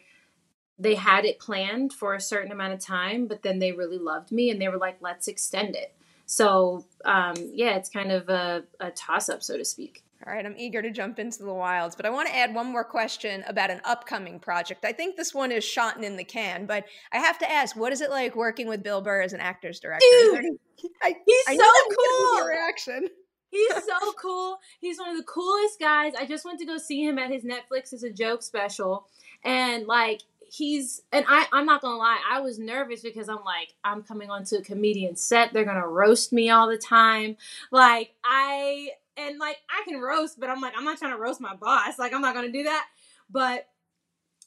they 0.79 0.95
had 0.97 1.25
it 1.25 1.39
planned 1.41 1.93
for 1.93 2.15
a 2.15 2.21
certain 2.21 2.53
amount 2.53 2.75
of 2.75 2.81
time, 2.81 3.27
but 3.27 3.43
then 3.43 3.59
they 3.61 3.73
really 3.73 3.99
loved 3.99 4.33
me 4.33 4.51
and 4.51 4.61
they 4.61 4.69
were 4.69 4.79
like, 4.79 4.99
let's 5.01 5.29
extend 5.29 5.77
it. 5.77 5.95
So 6.29 6.85
um, 7.07 7.35
yeah, 7.55 7.77
it's 7.77 7.89
kind 7.89 8.13
of 8.13 8.29
a, 8.29 8.63
a 8.81 8.91
toss 8.91 9.31
up, 9.31 9.43
so 9.43 9.57
to 9.57 9.65
speak. 9.65 10.05
All 10.27 10.33
right, 10.33 10.45
I'm 10.45 10.57
eager 10.59 10.83
to 10.83 10.91
jump 10.91 11.19
into 11.19 11.43
the 11.43 11.55
wilds, 11.55 11.97
but 11.97 12.05
I 12.05 12.11
want 12.11 12.29
to 12.29 12.37
add 12.37 12.55
one 12.55 12.67
more 12.67 12.85
question 12.85 13.45
about 13.49 13.71
an 13.71 13.81
upcoming 13.85 14.39
project. 14.39 14.85
I 14.85 14.93
think 14.93 15.17
this 15.17 15.33
one 15.33 15.51
is 15.51 15.65
shot 15.65 16.05
in 16.05 16.17
the 16.17 16.25
can, 16.25 16.67
but 16.67 16.85
I 17.13 17.19
have 17.19 17.39
to 17.39 17.51
ask, 17.51 17.77
what 17.77 17.93
is 17.93 18.03
it 18.03 18.11
like 18.11 18.37
working 18.37 18.69
with 18.69 18.83
Bill 18.83 19.01
Burr 19.01 19.23
as 19.23 19.33
an 19.33 19.41
actor's 19.41 19.81
director? 19.81 20.05
Dude, 20.11 20.59
I, 21.03 21.15
he's 21.25 21.45
I 21.49 21.57
so 21.57 22.37
cool. 22.37 22.47
Reaction. 22.47 23.09
He's 23.51 23.75
so 23.75 24.13
cool. 24.21 24.59
He's 24.81 24.99
one 24.99 25.09
of 25.09 25.17
the 25.17 25.23
coolest 25.23 25.81
guys. 25.81 26.13
I 26.19 26.27
just 26.27 26.45
went 26.45 26.59
to 26.59 26.67
go 26.67 26.77
see 26.77 27.03
him 27.03 27.19
at 27.19 27.31
his 27.31 27.45
Netflix 27.45 27.95
as 27.95 28.03
a 28.03 28.11
joke 28.11 28.43
special, 28.43 29.07
and 29.45 29.87
like 29.87 30.21
he's 30.51 31.03
and 31.13 31.25
I 31.29 31.47
I'm 31.53 31.67
not 31.67 31.83
gonna 31.83 31.99
lie, 31.99 32.19
I 32.31 32.41
was 32.41 32.59
nervous 32.59 33.03
because 33.03 33.29
I'm 33.29 33.45
like 33.45 33.75
I'm 33.85 34.03
coming 34.03 34.31
onto 34.31 34.57
a 34.57 34.63
comedian 34.63 35.17
set. 35.17 35.53
They're 35.53 35.65
gonna 35.65 35.87
roast 35.87 36.33
me 36.33 36.51
all 36.51 36.69
the 36.69 36.79
time. 36.79 37.37
Like 37.71 38.15
I 38.25 38.91
and 39.17 39.39
like 39.39 39.59
I 39.69 39.85
can 39.89 40.01
roast, 40.01 40.41
but 40.41 40.49
I'm 40.49 40.61
like 40.61 40.75
I'm 40.77 40.85
not 40.85 40.99
trying 40.99 41.13
to 41.13 41.19
roast 41.19 41.41
my 41.41 41.55
boss. 41.55 41.99
Like 41.99 42.13
I'm 42.13 42.23
not 42.23 42.35
gonna 42.35 42.53
do 42.53 42.65
that. 42.65 42.87
But 43.31 43.69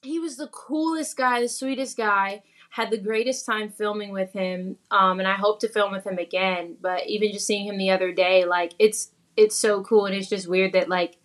he 0.02 0.20
was 0.20 0.38
the 0.38 0.48
coolest 0.48 1.16
guy, 1.18 1.42
the 1.42 1.50
sweetest 1.50 1.98
guy. 1.98 2.44
Had 2.72 2.90
the 2.90 2.98
greatest 2.98 3.46
time 3.46 3.70
filming 3.70 4.14
with 4.14 4.32
him, 4.32 4.78
um, 4.92 5.20
and 5.20 5.28
I 5.28 5.34
hope 5.34 5.60
to 5.60 5.68
film 5.68 5.92
with 5.92 6.08
him 6.08 6.18
again. 6.18 6.78
But 6.80 7.06
even 7.06 7.34
just 7.34 7.46
seeing 7.46 7.68
him 7.68 7.78
the 7.78 7.92
other 7.92 8.14
day, 8.14 8.46
like 8.46 8.72
it's 8.80 9.12
it's 9.36 9.58
so 9.58 9.84
cool, 9.84 10.06
and 10.06 10.16
it's 10.16 10.30
just 10.30 10.48
weird 10.48 10.72
that 10.72 10.88
like 10.88 11.18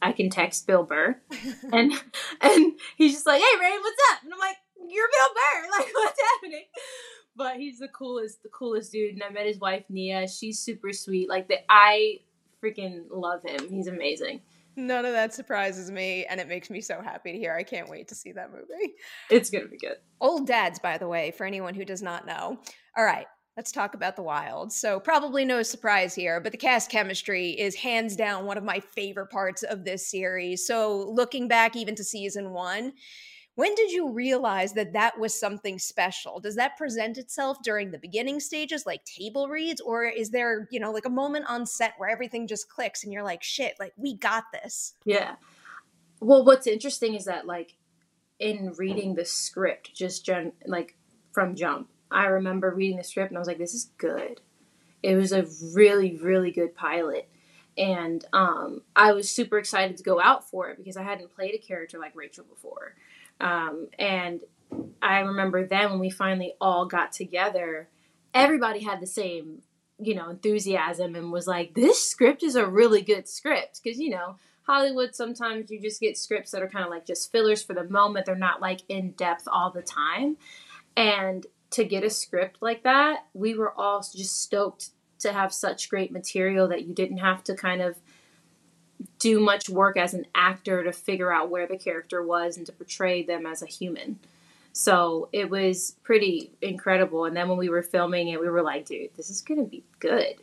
I 0.00 0.12
can 0.12 0.30
text 0.30 0.66
Bill 0.66 0.84
Burr, 0.84 1.20
and 1.72 1.92
and 2.40 2.72
he's 2.96 3.14
just 3.14 3.26
like, 3.26 3.40
"Hey, 3.40 3.60
Ray, 3.60 3.76
what's 3.80 4.02
up?" 4.12 4.24
And 4.24 4.32
I'm 4.32 4.38
like, 4.38 4.56
"You're 4.88 5.08
Bill 5.08 5.34
Burr. 5.34 5.68
Like, 5.78 5.88
what's 5.94 6.20
happening?" 6.34 6.64
But 7.36 7.56
he's 7.56 7.78
the 7.78 7.88
coolest, 7.88 8.42
the 8.42 8.48
coolest 8.48 8.90
dude. 8.90 9.14
And 9.14 9.22
I 9.22 9.30
met 9.30 9.46
his 9.46 9.60
wife 9.60 9.84
Nia. 9.88 10.26
She's 10.26 10.58
super 10.58 10.92
sweet. 10.92 11.28
Like 11.28 11.48
the 11.48 11.58
I 11.68 12.20
freaking 12.62 13.04
love 13.10 13.42
him. 13.44 13.68
He's 13.70 13.86
amazing. 13.86 14.40
None 14.76 15.04
of 15.04 15.12
that 15.12 15.34
surprises 15.34 15.90
me, 15.90 16.24
and 16.26 16.40
it 16.40 16.46
makes 16.46 16.70
me 16.70 16.80
so 16.80 17.00
happy 17.02 17.32
to 17.32 17.38
hear. 17.38 17.52
I 17.52 17.64
can't 17.64 17.88
wait 17.88 18.08
to 18.08 18.14
see 18.14 18.30
that 18.32 18.52
movie. 18.52 18.94
It's 19.28 19.50
gonna 19.50 19.66
be 19.66 19.76
good. 19.76 19.96
Old 20.20 20.46
dads, 20.46 20.78
by 20.78 20.98
the 20.98 21.08
way, 21.08 21.32
for 21.32 21.44
anyone 21.44 21.74
who 21.74 21.84
does 21.84 22.00
not 22.00 22.26
know. 22.26 22.60
All 22.96 23.04
right, 23.04 23.26
let's 23.58 23.72
talk 23.72 23.94
about 23.94 24.14
the 24.14 24.22
wild. 24.22 24.72
So, 24.72 25.00
probably 25.00 25.44
no 25.44 25.64
surprise 25.64 26.14
here, 26.14 26.40
but 26.40 26.52
the 26.52 26.58
cast 26.58 26.92
chemistry 26.92 27.50
is 27.50 27.74
hands 27.74 28.14
down 28.14 28.46
one 28.46 28.56
of 28.56 28.62
my 28.62 28.78
favorite 28.78 29.30
parts 29.30 29.64
of 29.64 29.84
this 29.84 30.06
series. 30.06 30.64
So, 30.64 31.10
looking 31.10 31.48
back 31.48 31.74
even 31.74 31.96
to 31.96 32.04
season 32.04 32.52
one, 32.52 32.92
when 33.56 33.74
did 33.74 33.90
you 33.90 34.12
realize 34.12 34.74
that 34.74 34.92
that 34.92 35.18
was 35.18 35.34
something 35.34 35.76
special? 35.80 36.38
Does 36.38 36.54
that 36.54 36.76
present 36.76 37.18
itself 37.18 37.58
during 37.64 37.90
the 37.90 37.98
beginning 37.98 38.38
stages, 38.38 38.86
like 38.86 39.04
table 39.04 39.48
reads, 39.48 39.80
or 39.80 40.04
is 40.04 40.30
there, 40.30 40.68
you 40.70 40.78
know, 40.78 40.92
like 40.92 41.06
a 41.06 41.10
moment 41.10 41.46
on 41.48 41.66
set 41.66 41.94
where 41.98 42.08
everything 42.08 42.46
just 42.46 42.70
clicks 42.70 43.02
and 43.02 43.12
you're 43.12 43.24
like, 43.24 43.42
shit, 43.42 43.74
like 43.80 43.92
we 43.96 44.16
got 44.16 44.44
this? 44.52 44.94
Yeah. 45.04 45.34
Well, 46.20 46.44
what's 46.44 46.68
interesting 46.68 47.14
is 47.16 47.24
that, 47.24 47.44
like, 47.44 47.74
in 48.38 48.72
reading 48.78 49.16
the 49.16 49.24
script, 49.24 49.92
just 49.96 50.24
gen- 50.24 50.52
like 50.64 50.96
from 51.32 51.56
jump, 51.56 51.88
I 52.10 52.26
remember 52.26 52.70
reading 52.70 52.96
the 52.96 53.04
script 53.04 53.30
and 53.30 53.38
I 53.38 53.40
was 53.40 53.48
like, 53.48 53.58
this 53.58 53.74
is 53.74 53.90
good. 53.98 54.40
It 55.02 55.14
was 55.14 55.32
a 55.32 55.46
really, 55.74 56.16
really 56.16 56.50
good 56.50 56.74
pilot. 56.74 57.28
And 57.76 58.24
um, 58.32 58.82
I 58.96 59.12
was 59.12 59.30
super 59.30 59.58
excited 59.58 59.96
to 59.98 60.02
go 60.02 60.20
out 60.20 60.48
for 60.48 60.68
it 60.70 60.78
because 60.78 60.96
I 60.96 61.04
hadn't 61.04 61.34
played 61.34 61.54
a 61.54 61.58
character 61.58 61.98
like 61.98 62.16
Rachel 62.16 62.44
before. 62.44 62.96
Um, 63.40 63.88
and 63.98 64.40
I 65.00 65.20
remember 65.20 65.64
then 65.64 65.90
when 65.90 66.00
we 66.00 66.10
finally 66.10 66.54
all 66.60 66.86
got 66.86 67.12
together, 67.12 67.88
everybody 68.34 68.80
had 68.80 69.00
the 69.00 69.06
same, 69.06 69.62
you 70.00 70.14
know, 70.14 70.28
enthusiasm 70.28 71.14
and 71.14 71.30
was 71.30 71.46
like, 71.46 71.74
this 71.74 72.04
script 72.04 72.42
is 72.42 72.56
a 72.56 72.66
really 72.66 73.02
good 73.02 73.28
script. 73.28 73.80
Because, 73.82 74.00
you 74.00 74.10
know, 74.10 74.36
Hollywood, 74.62 75.14
sometimes 75.14 75.70
you 75.70 75.80
just 75.80 76.00
get 76.00 76.18
scripts 76.18 76.50
that 76.50 76.62
are 76.62 76.68
kind 76.68 76.84
of 76.84 76.90
like 76.90 77.06
just 77.06 77.30
fillers 77.30 77.62
for 77.62 77.74
the 77.74 77.84
moment. 77.84 78.26
They're 78.26 78.34
not 78.34 78.60
like 78.60 78.82
in 78.88 79.12
depth 79.12 79.46
all 79.46 79.70
the 79.70 79.82
time. 79.82 80.36
And 80.96 81.46
to 81.70 81.84
get 81.84 82.04
a 82.04 82.10
script 82.10 82.58
like 82.60 82.82
that, 82.82 83.26
we 83.34 83.54
were 83.54 83.72
all 83.72 84.00
just 84.00 84.42
stoked 84.42 84.90
to 85.20 85.32
have 85.32 85.52
such 85.52 85.90
great 85.90 86.12
material 86.12 86.68
that 86.68 86.86
you 86.86 86.94
didn't 86.94 87.18
have 87.18 87.42
to 87.44 87.54
kind 87.54 87.82
of 87.82 87.96
do 89.18 89.40
much 89.40 89.68
work 89.68 89.96
as 89.96 90.14
an 90.14 90.26
actor 90.34 90.82
to 90.84 90.92
figure 90.92 91.32
out 91.32 91.50
where 91.50 91.66
the 91.66 91.76
character 91.76 92.22
was 92.22 92.56
and 92.56 92.66
to 92.66 92.72
portray 92.72 93.22
them 93.22 93.46
as 93.46 93.62
a 93.62 93.66
human. 93.66 94.18
So 94.72 95.28
it 95.32 95.50
was 95.50 95.96
pretty 96.02 96.52
incredible. 96.62 97.24
And 97.24 97.36
then 97.36 97.48
when 97.48 97.58
we 97.58 97.68
were 97.68 97.82
filming 97.82 98.28
it, 98.28 98.40
we 98.40 98.48
were 98.48 98.62
like, 98.62 98.86
dude, 98.86 99.10
this 99.16 99.30
is 99.30 99.40
going 99.40 99.60
to 99.60 99.68
be 99.68 99.84
good. 99.98 100.36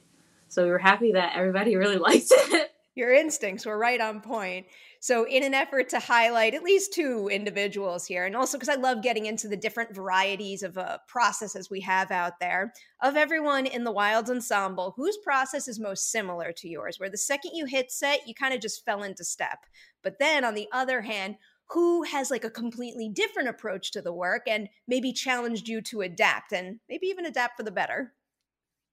So 0.50 0.63
we 0.63 0.72
were 0.72 0.77
happy 0.77 1.13
that 1.13 1.36
everybody 1.36 1.75
really 1.77 1.98
liked 1.98 2.27
it. 2.29 2.72
Your 2.96 3.14
instincts 3.14 3.66
were 3.66 3.77
right 3.77 4.00
on 4.00 4.22
point. 4.22 4.68
So, 5.05 5.24
in 5.27 5.44
an 5.44 5.53
effort 5.53 5.89
to 5.89 6.00
highlight 6.00 6.55
at 6.55 6.63
least 6.63 6.91
two 6.91 7.29
individuals 7.31 8.07
here, 8.07 8.25
and 8.25 8.35
also 8.35 8.57
because 8.57 8.75
I 8.75 8.81
love 8.81 9.03
getting 9.03 9.27
into 9.27 9.48
the 9.48 9.55
different 9.55 9.94
varieties 9.94 10.63
of 10.63 10.79
uh, 10.79 10.98
processes 11.07 11.70
we 11.70 11.81
have 11.81 12.09
out 12.09 12.39
there, 12.39 12.74
of 13.03 13.15
everyone 13.15 13.68
in 13.68 13.83
the 13.83 13.91
Wilds 13.91 14.31
ensemble, 14.31 14.96
whose 14.98 15.15
process 15.18 15.68
is 15.68 15.79
most 15.79 16.09
similar 16.09 16.51
to 16.53 16.68
yours? 16.68 17.00
Where 17.00 17.11
the 17.11 17.20
second 17.20 17.51
you 17.53 17.68
hit 17.68 17.91
set, 17.91 18.27
you 18.27 18.33
kind 18.33 18.55
of 18.55 18.61
just 18.61 18.83
fell 18.83 19.03
into 19.03 19.24
step. 19.24 19.68
But 20.01 20.18
then 20.18 20.44
on 20.44 20.55
the 20.55 20.68
other 20.72 21.01
hand, 21.01 21.35
who 21.70 22.01
has 22.01 22.31
like 22.31 22.44
a 22.44 22.50
completely 22.50 23.07
different 23.07 23.50
approach 23.50 23.91
to 23.91 24.01
the 24.01 24.11
work 24.11 24.48
and 24.48 24.70
maybe 24.87 25.13
challenged 25.13 25.68
you 25.68 25.81
to 25.83 26.01
adapt 26.01 26.51
and 26.51 26.79
maybe 26.89 27.05
even 27.05 27.27
adapt 27.27 27.57
for 27.57 27.63
the 27.63 27.70
better? 27.70 28.15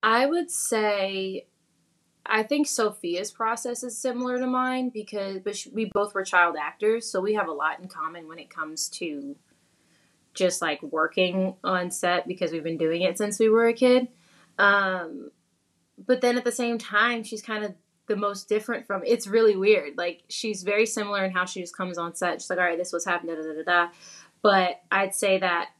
I 0.02 0.26
would 0.26 0.50
say 0.50 1.46
I 2.24 2.42
think 2.42 2.66
Sophia's 2.66 3.32
process 3.32 3.82
is 3.82 3.98
similar 3.98 4.38
to 4.38 4.46
mine 4.46 4.90
because 4.90 5.40
but 5.40 5.56
she, 5.56 5.70
we 5.70 5.86
both 5.86 6.14
were 6.14 6.24
child 6.24 6.56
actors, 6.60 7.10
so 7.10 7.20
we 7.20 7.34
have 7.34 7.48
a 7.48 7.52
lot 7.52 7.80
in 7.80 7.88
common 7.88 8.28
when 8.28 8.38
it 8.38 8.50
comes 8.50 8.88
to 8.90 9.36
just 10.34 10.62
like 10.62 10.82
working 10.82 11.54
on 11.62 11.90
set 11.90 12.26
because 12.26 12.52
we've 12.52 12.62
been 12.62 12.78
doing 12.78 13.02
it 13.02 13.18
since 13.18 13.38
we 13.38 13.48
were 13.48 13.66
a 13.66 13.74
kid. 13.74 14.08
Um, 14.58 15.30
but 16.06 16.20
then 16.20 16.38
at 16.38 16.44
the 16.44 16.52
same 16.52 16.78
time, 16.78 17.22
she's 17.22 17.42
kind 17.42 17.64
of 17.64 17.74
the 18.06 18.16
most 18.16 18.48
different 18.48 18.86
from. 18.86 19.02
It's 19.04 19.26
really 19.26 19.56
weird. 19.56 19.96
Like 19.96 20.22
she's 20.28 20.62
very 20.62 20.86
similar 20.86 21.24
in 21.24 21.32
how 21.32 21.44
she 21.44 21.60
just 21.60 21.76
comes 21.76 21.98
on 21.98 22.14
set. 22.14 22.40
She's 22.40 22.50
like, 22.50 22.58
"All 22.58 22.64
right, 22.64 22.78
this 22.78 22.92
was 22.92 23.04
happening." 23.04 23.36
Da, 23.36 23.42
da, 23.42 23.52
da, 23.54 23.62
da. 23.62 23.92
But 24.42 24.80
I'd 24.90 25.14
say 25.14 25.38
that 25.38 25.70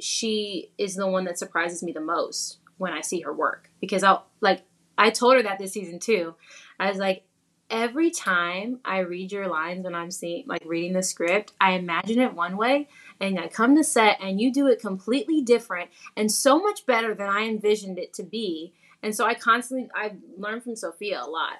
she 0.00 0.72
is 0.78 0.96
the 0.96 1.06
one 1.06 1.24
that 1.24 1.38
surprises 1.38 1.82
me 1.82 1.92
the 1.92 2.00
most 2.00 2.58
when 2.78 2.92
I 2.92 3.00
see 3.00 3.20
her 3.20 3.32
work 3.32 3.70
because 3.80 4.02
I'll 4.02 4.26
like 4.40 4.62
I 4.96 5.10
told 5.10 5.36
her 5.36 5.42
that 5.42 5.58
this 5.58 5.72
season 5.72 5.98
too. 5.98 6.34
I 6.78 6.88
was 6.88 6.98
like, 6.98 7.24
every 7.70 8.10
time 8.10 8.80
I 8.84 8.98
read 8.98 9.32
your 9.32 9.48
lines 9.48 9.84
when 9.84 9.94
I'm 9.94 10.10
seeing 10.10 10.44
like 10.46 10.62
reading 10.64 10.92
the 10.92 11.02
script, 11.02 11.52
I 11.60 11.72
imagine 11.72 12.20
it 12.20 12.34
one 12.34 12.56
way 12.56 12.88
and 13.20 13.38
I 13.38 13.48
come 13.48 13.76
to 13.76 13.84
set 13.84 14.18
and 14.20 14.40
you 14.40 14.52
do 14.52 14.66
it 14.68 14.80
completely 14.80 15.42
different 15.42 15.90
and 16.16 16.30
so 16.30 16.60
much 16.60 16.86
better 16.86 17.14
than 17.14 17.28
I 17.28 17.42
envisioned 17.42 17.98
it 17.98 18.12
to 18.14 18.22
be. 18.22 18.72
And 19.02 19.14
so 19.14 19.26
I 19.26 19.34
constantly 19.34 19.88
I've 19.94 20.16
learned 20.38 20.64
from 20.64 20.76
Sophia 20.76 21.22
a 21.22 21.28
lot. 21.28 21.58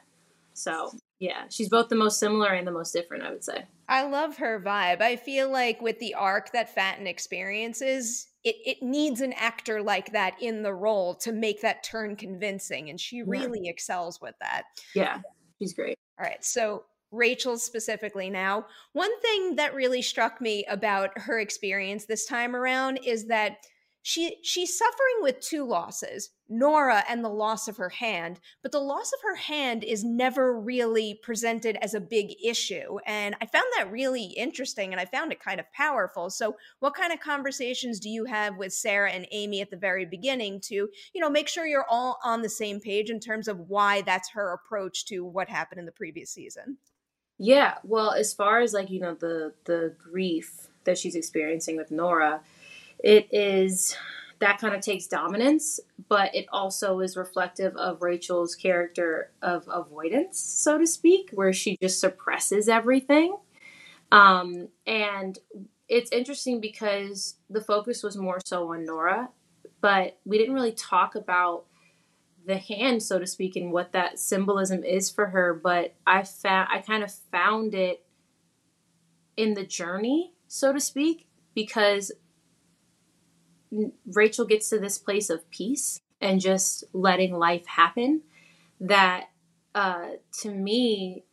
So 0.53 0.92
yeah, 1.18 1.44
she's 1.49 1.68
both 1.68 1.88
the 1.88 1.97
most 1.97 2.18
similar 2.18 2.49
and 2.49 2.66
the 2.66 2.73
most 2.73 2.92
different, 2.92 3.25
I 3.25 3.31
would 3.31 3.44
say. 3.44 3.64
I 3.88 4.07
love 4.07 4.38
her 4.38 4.61
vibe. 4.61 5.03
I 5.03 5.16
feel 5.16 5.51
like 5.51 5.81
with 5.81 5.99
the 5.99 6.14
arc 6.14 6.53
that 6.53 6.75
Fatin 6.75 7.07
experiences, 7.07 8.29
it, 8.44 8.57
it 8.64 8.83
needs 8.83 9.20
an 9.20 9.33
actor 9.35 9.83
like 9.83 10.12
that 10.12 10.35
in 10.40 10.62
the 10.62 10.74
role 10.74 11.14
to 11.16 11.33
make 11.33 11.62
that 11.62 11.83
turn 11.83 12.14
convincing. 12.14 12.90
And 12.90 13.00
she 13.00 13.22
really 13.22 13.61
yeah. 13.64 13.70
excels 13.70 14.20
with 14.20 14.35
that. 14.40 14.64
Yeah, 14.94 15.20
she's 15.59 15.72
great. 15.72 15.98
All 16.18 16.26
right. 16.26 16.44
So, 16.44 16.85
Rachel 17.11 17.57
specifically 17.59 18.28
now, 18.28 18.66
one 18.92 19.20
thing 19.20 19.57
that 19.57 19.72
really 19.72 20.02
struck 20.02 20.40
me 20.40 20.64
about 20.68 21.16
her 21.16 21.38
experience 21.38 22.07
this 22.07 22.26
time 22.26 22.57
around 22.57 22.98
is 23.04 23.26
that 23.26 23.59
she 24.06 24.36
she's 24.42 24.76
suffering 24.76 25.16
with 25.22 25.40
two 25.40 25.66
losses 25.66 26.28
nora 26.46 27.02
and 27.08 27.24
the 27.24 27.28
loss 27.28 27.68
of 27.68 27.78
her 27.78 27.88
hand 27.88 28.38
but 28.62 28.70
the 28.70 28.78
loss 28.78 29.10
of 29.14 29.20
her 29.22 29.34
hand 29.34 29.82
is 29.82 30.04
never 30.04 30.60
really 30.60 31.18
presented 31.22 31.78
as 31.80 31.94
a 31.94 32.00
big 32.00 32.34
issue 32.44 32.98
and 33.06 33.34
i 33.40 33.46
found 33.46 33.64
that 33.74 33.90
really 33.90 34.24
interesting 34.24 34.92
and 34.92 35.00
i 35.00 35.06
found 35.06 35.32
it 35.32 35.40
kind 35.40 35.58
of 35.58 35.72
powerful. 35.72 36.28
So 36.28 36.54
what 36.80 36.94
kind 36.94 37.14
of 37.14 37.20
conversations 37.20 37.98
do 37.98 38.10
you 38.10 38.26
have 38.26 38.58
with 38.58 38.74
sarah 38.74 39.10
and 39.10 39.26
amy 39.32 39.62
at 39.62 39.70
the 39.70 39.76
very 39.78 40.04
beginning 40.04 40.60
to 40.64 40.74
you 41.14 41.20
know 41.20 41.30
make 41.30 41.48
sure 41.48 41.66
you're 41.66 41.86
all 41.88 42.18
on 42.22 42.42
the 42.42 42.50
same 42.50 42.80
page 42.80 43.08
in 43.08 43.20
terms 43.20 43.48
of 43.48 43.70
why 43.70 44.02
that's 44.02 44.30
her 44.32 44.52
approach 44.52 45.06
to 45.06 45.24
what 45.24 45.48
happened 45.48 45.78
in 45.78 45.86
the 45.86 45.92
previous 45.92 46.30
season? 46.30 46.76
Yeah 47.38 47.76
well 47.84 48.10
as 48.10 48.34
far 48.34 48.60
as 48.60 48.74
like 48.74 48.90
you 48.90 49.00
know 49.00 49.14
the 49.14 49.54
the 49.64 49.94
grief 49.98 50.68
that 50.84 50.98
she's 50.98 51.14
experiencing 51.14 51.78
with 51.78 51.90
nora 51.90 52.42
it 53.04 53.28
is 53.32 53.94
that 54.40 54.58
kind 54.58 54.74
of 54.74 54.80
takes 54.80 55.06
dominance, 55.06 55.78
but 56.08 56.34
it 56.34 56.46
also 56.50 57.00
is 57.00 57.16
reflective 57.16 57.76
of 57.76 58.02
Rachel's 58.02 58.54
character 58.54 59.30
of 59.42 59.68
avoidance, 59.70 60.40
so 60.40 60.78
to 60.78 60.86
speak, 60.86 61.30
where 61.32 61.52
she 61.52 61.76
just 61.80 62.00
suppresses 62.00 62.68
everything. 62.68 63.36
Um, 64.10 64.68
and 64.86 65.38
it's 65.88 66.10
interesting 66.12 66.60
because 66.60 67.36
the 67.50 67.60
focus 67.60 68.02
was 68.02 68.16
more 68.16 68.40
so 68.44 68.72
on 68.72 68.86
Nora, 68.86 69.28
but 69.80 70.18
we 70.24 70.38
didn't 70.38 70.54
really 70.54 70.72
talk 70.72 71.14
about 71.14 71.66
the 72.46 72.56
hand, 72.56 73.02
so 73.02 73.18
to 73.18 73.26
speak, 73.26 73.54
and 73.54 73.70
what 73.70 73.92
that 73.92 74.18
symbolism 74.18 74.82
is 74.82 75.10
for 75.10 75.26
her. 75.26 75.52
But 75.54 75.94
I 76.06 76.22
found 76.22 76.68
I 76.72 76.78
kind 76.78 77.04
of 77.04 77.12
found 77.30 77.74
it 77.74 78.04
in 79.36 79.54
the 79.54 79.64
journey, 79.64 80.32
so 80.48 80.72
to 80.72 80.80
speak, 80.80 81.26
because 81.54 82.12
Rachel 84.06 84.44
gets 84.44 84.68
to 84.70 84.78
this 84.78 84.98
place 84.98 85.30
of 85.30 85.48
peace 85.50 86.00
and 86.20 86.40
just 86.40 86.84
letting 86.92 87.37
life 87.37 87.66
happen 87.66 88.22
that 88.80 89.30
uh, 89.74 90.10
to 90.40 90.50
me 90.50 91.24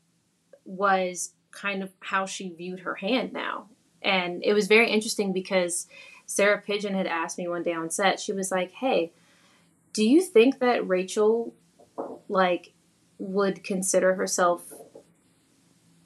was 0.65 1.34
kind 1.51 1.84
of 1.84 1.91
how 1.99 2.25
she 2.25 2.49
viewed 2.49 2.82
her 2.82 2.95
hand 2.95 3.34
now. 3.34 3.67
And 4.01 4.43
it 4.43 4.54
was 4.54 4.67
very 4.67 4.89
interesting 4.89 5.34
because 5.34 5.88
Sarah 6.25 6.62
Pidgeon 6.62 6.95
had 6.95 7.08
asked 7.08 7.38
me 7.38 7.47
one 7.47 7.63
day 7.63 7.73
on 7.73 7.89
set, 7.89 8.19
she 8.19 8.34
was 8.34 8.51
like, 8.51 8.71
Hey, 8.71 9.12
do 9.93 10.04
you 10.04 10.21
think 10.21 10.60
that 10.60 10.88
Rachel 10.88 11.54
like 12.30 12.73
would 13.17 13.63
consider 13.63 14.15
herself 14.15 14.73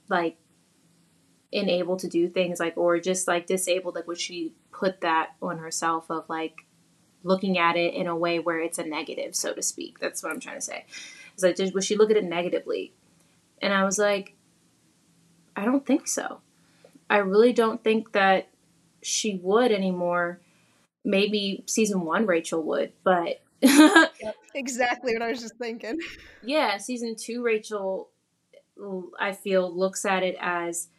like 0.10 0.38
unable 1.56 1.98
to 1.98 2.08
do 2.08 2.28
things 2.28 2.60
like 2.60 2.78
or 2.78 3.00
just 3.00 3.28
like 3.28 3.48
disabled 3.48 3.96
like 3.96 4.08
would 4.08 4.20
she 4.20 4.54
put 4.72 5.02
that 5.02 5.32
on 5.42 5.58
herself 5.58 6.10
of 6.10 6.28
like 6.30 6.66
looking 7.24 7.58
at 7.58 7.76
it 7.76 7.94
in 7.94 8.08
a 8.08 8.16
way 8.16 8.40
where 8.40 8.60
it's 8.60 8.78
a 8.78 8.84
negative 8.84 9.36
so 9.36 9.54
to 9.54 9.62
speak. 9.62 10.00
That's 10.00 10.22
what 10.24 10.32
i'm 10.32 10.40
trying 10.40 10.58
to 10.58 10.62
say. 10.62 10.86
It's 11.34 11.44
like 11.44 11.58
would 11.74 11.84
she 11.84 11.96
look 11.96 12.12
at 12.12 12.18
it 12.18 12.24
negatively? 12.24 12.94
And 13.62 13.74
i 13.74 13.84
was 13.84 13.98
like 13.98 14.36
i 15.56 15.66
don't 15.66 15.86
think 15.86 16.08
so. 16.08 16.42
I 17.10 17.18
really 17.18 17.54
don't 17.54 17.84
think 17.84 18.14
that 18.14 18.50
she 19.04 19.40
would 19.44 19.72
anymore. 19.72 20.42
Maybe 21.04 21.64
season 21.68 22.02
one 22.02 22.26
rachel 22.26 22.64
would 22.64 22.92
but 23.04 23.42
exactly 24.54 25.14
what 25.14 25.22
I 25.22 25.30
was 25.30 25.42
just 25.42 25.58
thinking. 25.58 26.00
Yeah, 26.44 26.78
season 26.78 27.16
two, 27.16 27.44
Rachel, 27.44 28.10
I 29.20 29.32
feel, 29.32 29.76
looks 29.76 30.06
at 30.06 30.24
it 30.24 30.36
as 30.40 30.90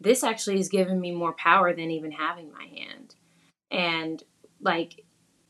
this 0.00 0.22
actually 0.22 0.56
has 0.58 0.68
given 0.68 1.00
me 1.00 1.10
more 1.10 1.32
power 1.32 1.74
than 1.74 1.90
even 1.90 2.12
having 2.12 2.52
my 2.52 2.64
hand. 2.64 3.14
And 3.70 4.22
like, 4.60 5.04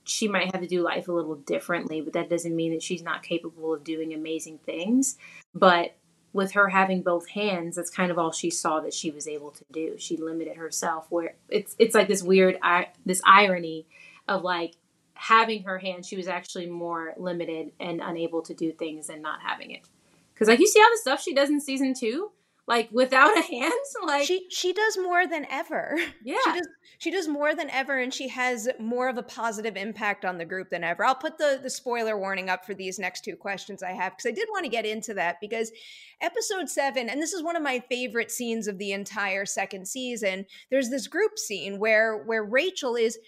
she 0.04 0.26
might 0.26 0.52
have 0.52 0.62
to 0.62 0.66
do 0.66 0.82
life 0.82 1.08
a 1.08 1.12
little 1.12 1.34
differently, 1.34 2.00
but 2.00 2.14
that 2.14 2.30
doesn't 2.30 2.56
mean 2.56 2.72
that 2.72 2.82
she's 2.82 3.02
not 3.02 3.22
capable 3.22 3.74
of 3.74 3.84
doing 3.84 4.14
amazing 4.14 4.58
things. 4.64 5.18
But 5.54 5.96
with 6.32 6.52
her 6.52 6.68
having 6.68 7.02
both 7.02 7.28
hands, 7.28 7.76
that's 7.76 7.90
kind 7.90 8.10
of 8.10 8.18
all 8.18 8.32
she 8.32 8.50
saw 8.50 8.80
that 8.80 8.94
she 8.94 9.10
was 9.10 9.28
able 9.28 9.50
to 9.50 9.64
do. 9.70 9.96
She 9.98 10.16
limited 10.16 10.56
herself. 10.56 11.06
Where 11.10 11.34
it's 11.48 11.74
it's 11.78 11.94
like 11.94 12.08
this 12.08 12.22
weird 12.22 12.58
this 13.04 13.20
irony 13.26 13.86
of 14.26 14.42
like 14.42 14.76
having 15.14 15.64
her 15.64 15.78
hand, 15.78 16.06
she 16.06 16.16
was 16.16 16.28
actually 16.28 16.66
more 16.66 17.12
limited 17.16 17.72
and 17.80 18.00
unable 18.02 18.42
to 18.42 18.54
do 18.54 18.72
things 18.72 19.08
than 19.08 19.20
not 19.20 19.40
having 19.42 19.72
it. 19.72 19.82
Because 20.32 20.48
like 20.48 20.60
you 20.60 20.66
see 20.66 20.80
all 20.80 20.90
the 20.92 20.98
stuff 20.98 21.22
she 21.22 21.34
does 21.34 21.50
in 21.50 21.60
season 21.60 21.92
two, 21.92 22.30
like 22.68 22.90
without 22.92 23.36
a 23.36 23.40
hand, 23.40 23.72
like 24.06 24.26
she 24.26 24.46
she 24.50 24.72
does 24.72 24.96
more 24.98 25.26
than 25.26 25.46
ever. 25.50 25.96
Yeah, 26.24 26.36
she 26.44 26.52
does 26.52 26.68
she 26.98 27.10
does 27.10 27.28
more 27.28 27.54
than 27.54 27.70
ever, 27.70 27.98
and 27.98 28.12
she 28.12 28.28
has 28.28 28.68
more 28.78 29.08
of 29.08 29.16
a 29.16 29.22
positive 29.22 29.76
impact 29.76 30.24
on 30.24 30.36
the 30.36 30.44
group 30.44 30.68
than 30.68 30.84
ever. 30.84 31.04
I'll 31.04 31.14
put 31.14 31.38
the 31.38 31.58
the 31.62 31.70
spoiler 31.70 32.18
warning 32.18 32.50
up 32.50 32.66
for 32.66 32.74
these 32.74 32.98
next 32.98 33.24
two 33.24 33.36
questions 33.36 33.82
I 33.82 33.92
have 33.92 34.12
because 34.12 34.28
I 34.30 34.34
did 34.34 34.48
want 34.50 34.64
to 34.64 34.70
get 34.70 34.84
into 34.84 35.14
that 35.14 35.36
because 35.40 35.72
episode 36.20 36.68
seven, 36.68 37.08
and 37.08 37.22
this 37.22 37.32
is 37.32 37.42
one 37.42 37.56
of 37.56 37.62
my 37.62 37.82
favorite 37.88 38.30
scenes 38.30 38.68
of 38.68 38.76
the 38.78 38.92
entire 38.92 39.46
second 39.46 39.88
season. 39.88 40.44
There's 40.70 40.90
this 40.90 41.06
group 41.06 41.38
scene 41.38 41.78
where 41.78 42.18
where 42.24 42.44
Rachel 42.44 42.96
is 42.96 43.18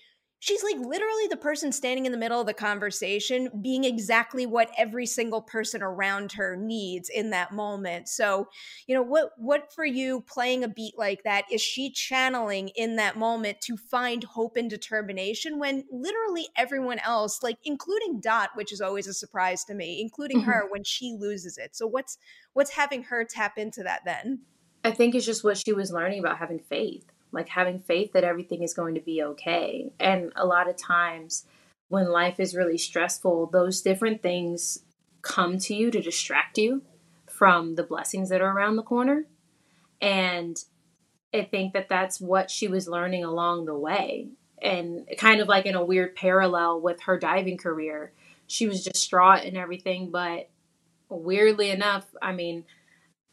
she's 0.40 0.64
like 0.64 0.79
literally 0.79 1.26
the 1.29 1.37
person 1.37 1.70
standing 1.70 2.07
in 2.07 2.12
the 2.12 2.18
middle 2.18 2.40
of 2.40 2.46
the 2.46 2.55
conversation 2.55 3.50
being 3.62 3.85
exactly 3.85 4.46
what 4.46 4.70
every 4.76 5.07
single 5.07 5.42
person 5.42 5.83
around 5.83 6.33
her 6.33 6.57
needs 6.57 7.09
in 7.09 7.31
that 7.31 7.53
moment. 7.53 8.09
So 8.09 8.48
you 8.87 8.94
know 8.94 9.03
what 9.03 9.31
what 9.37 9.72
for 9.72 9.85
you 9.85 10.22
playing 10.22 10.64
a 10.64 10.68
beat 10.68 10.98
like 10.98 11.22
that 11.22 11.44
is 11.53 11.61
she 11.61 11.90
channeling 11.90 12.70
in 12.74 12.96
that 12.96 13.16
moment 13.16 13.61
to 13.62 13.76
find 13.76 14.24
hope 14.24 14.57
and 14.57 14.68
determination 14.68 15.59
when 15.59 15.85
literally 15.92 16.48
everyone 16.57 16.98
else 17.00 17.42
like 17.42 17.59
including 17.64 18.20
dot 18.20 18.50
which 18.55 18.72
is 18.72 18.81
always 18.81 19.07
a 19.07 19.14
surprise 19.14 19.64
to 19.64 19.74
me 19.74 20.00
including 20.00 20.38
mm-hmm. 20.40 20.50
her 20.50 20.68
when 20.70 20.83
she 20.83 21.14
loses 21.18 21.59
it? 21.59 21.76
So 21.76 21.87
what's 21.87 22.18
what's 22.55 22.70
having 22.70 23.05
her 23.05 23.24
tap 23.24 23.59
into 23.59 23.83
that 23.83 24.00
then? 24.05 24.40
I 24.83 24.90
think 24.92 25.14
it's 25.14 25.26
just 25.26 25.44
what 25.44 25.59
she 25.59 25.74
was 25.74 25.92
learning 25.92 26.20
about 26.20 26.38
having 26.38 26.59
faith 26.59 27.05
like 27.33 27.49
having 27.49 27.79
faith 27.79 28.12
that 28.12 28.25
everything 28.25 28.62
is 28.62 28.75
going 28.75 28.95
to 28.95 29.01
be 29.01 29.23
okay. 29.23 29.93
And 30.01 30.33
a 30.37 30.47
lot 30.47 30.69
of 30.69 30.77
times 30.77 31.47
when 31.88 32.11
life 32.11 32.38
is 32.38 32.55
really 32.55 32.79
stressful, 32.79 33.47
those 33.47 33.83
different 33.83 34.23
things 34.23 34.81
come 35.23 35.59
to 35.59 35.75
you 35.75 35.90
to 35.90 36.01
distract 36.01 36.59
you 36.59 36.83
from 37.29 37.75
the 37.75 37.83
blessings 37.83 38.29
that 38.29 38.40
are 38.40 38.53
around 38.53 38.77
the 38.77 38.83
corner. 38.83 39.27
And 40.01 40.62
I 41.35 41.43
think 41.43 41.73
that 41.75 41.88
that's 41.88 42.21
what 42.21 42.51
she 42.51 42.69
was 42.69 42.88
learning 42.88 43.25
along 43.25 43.66
the 43.66 43.75
way. 43.75 44.29
And 44.62 45.07
kind 45.16 45.40
of 45.40 45.49
like 45.49 45.66
in 45.66 45.75
a 45.75 45.85
weird 45.85 46.16
parallel 46.16 46.81
with 46.81 47.03
her 47.03 47.19
diving 47.19 47.57
career, 47.57 48.12
she 48.47 48.66
was 48.66 48.85
distraught 48.85 49.45
and 49.45 49.57
everything. 49.57 50.11
But 50.11 50.51
weirdly 51.09 51.71
enough, 51.71 52.07
I 52.21 52.33
mean, 52.33 52.64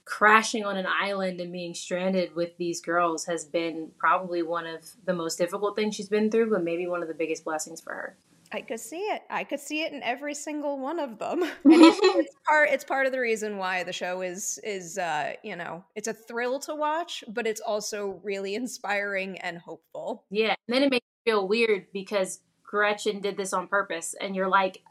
crashing 0.07 0.63
on 0.63 0.77
an 0.77 0.87
island 0.87 1.41
and 1.41 1.51
being 1.51 1.73
stranded 1.73 2.33
with 2.33 2.55
these 2.57 2.79
girls 2.79 3.25
has 3.25 3.43
been 3.43 3.91
probably 3.97 4.41
one 4.41 4.65
of 4.65 4.89
the 5.05 5.13
most 5.13 5.37
difficult 5.37 5.75
things 5.75 5.95
she's 5.95 6.07
been 6.07 6.31
through, 6.31 6.49
but 6.49 6.63
maybe 6.63 6.87
one 6.87 7.01
of 7.01 7.09
the 7.09 7.13
biggest 7.13 7.43
blessings 7.43 7.81
for 7.81 7.93
her. 7.93 8.17
I 8.53 8.61
could 8.61 8.79
see 8.79 9.01
it. 9.01 9.23
I 9.29 9.43
could 9.43 9.59
see 9.59 9.83
it 9.83 9.91
in 9.91 10.01
every 10.03 10.33
single 10.33 10.79
one 10.79 10.99
of 10.99 11.19
them. 11.19 11.43
it's, 11.65 11.99
it's, 12.01 12.35
part. 12.47 12.69
It's 12.71 12.85
part 12.85 13.05
of 13.05 13.11
the 13.11 13.19
reason 13.19 13.57
why 13.57 13.83
the 13.83 13.91
show 13.91 14.21
is 14.21 14.57
is 14.63 14.97
uh, 14.97 15.33
you 15.43 15.57
know 15.57 15.83
it's 15.95 16.07
a 16.07 16.13
thrill 16.13 16.57
to 16.61 16.73
watch, 16.73 17.25
but 17.27 17.45
it's 17.45 17.59
also 17.59 18.21
really 18.23 18.55
inspiring 18.55 19.37
and 19.39 19.57
hopeful. 19.57 20.23
Yeah, 20.29 20.55
and 20.69 20.75
then 20.75 20.83
it 20.83 20.91
makes 20.91 21.05
you 21.25 21.33
feel 21.33 21.47
weird 21.49 21.87
because 21.91 22.39
Gretchen 22.63 23.19
did 23.19 23.35
this 23.35 23.51
on 23.51 23.67
purpose, 23.67 24.15
and 24.21 24.33
you're 24.33 24.47
like, 24.47 24.81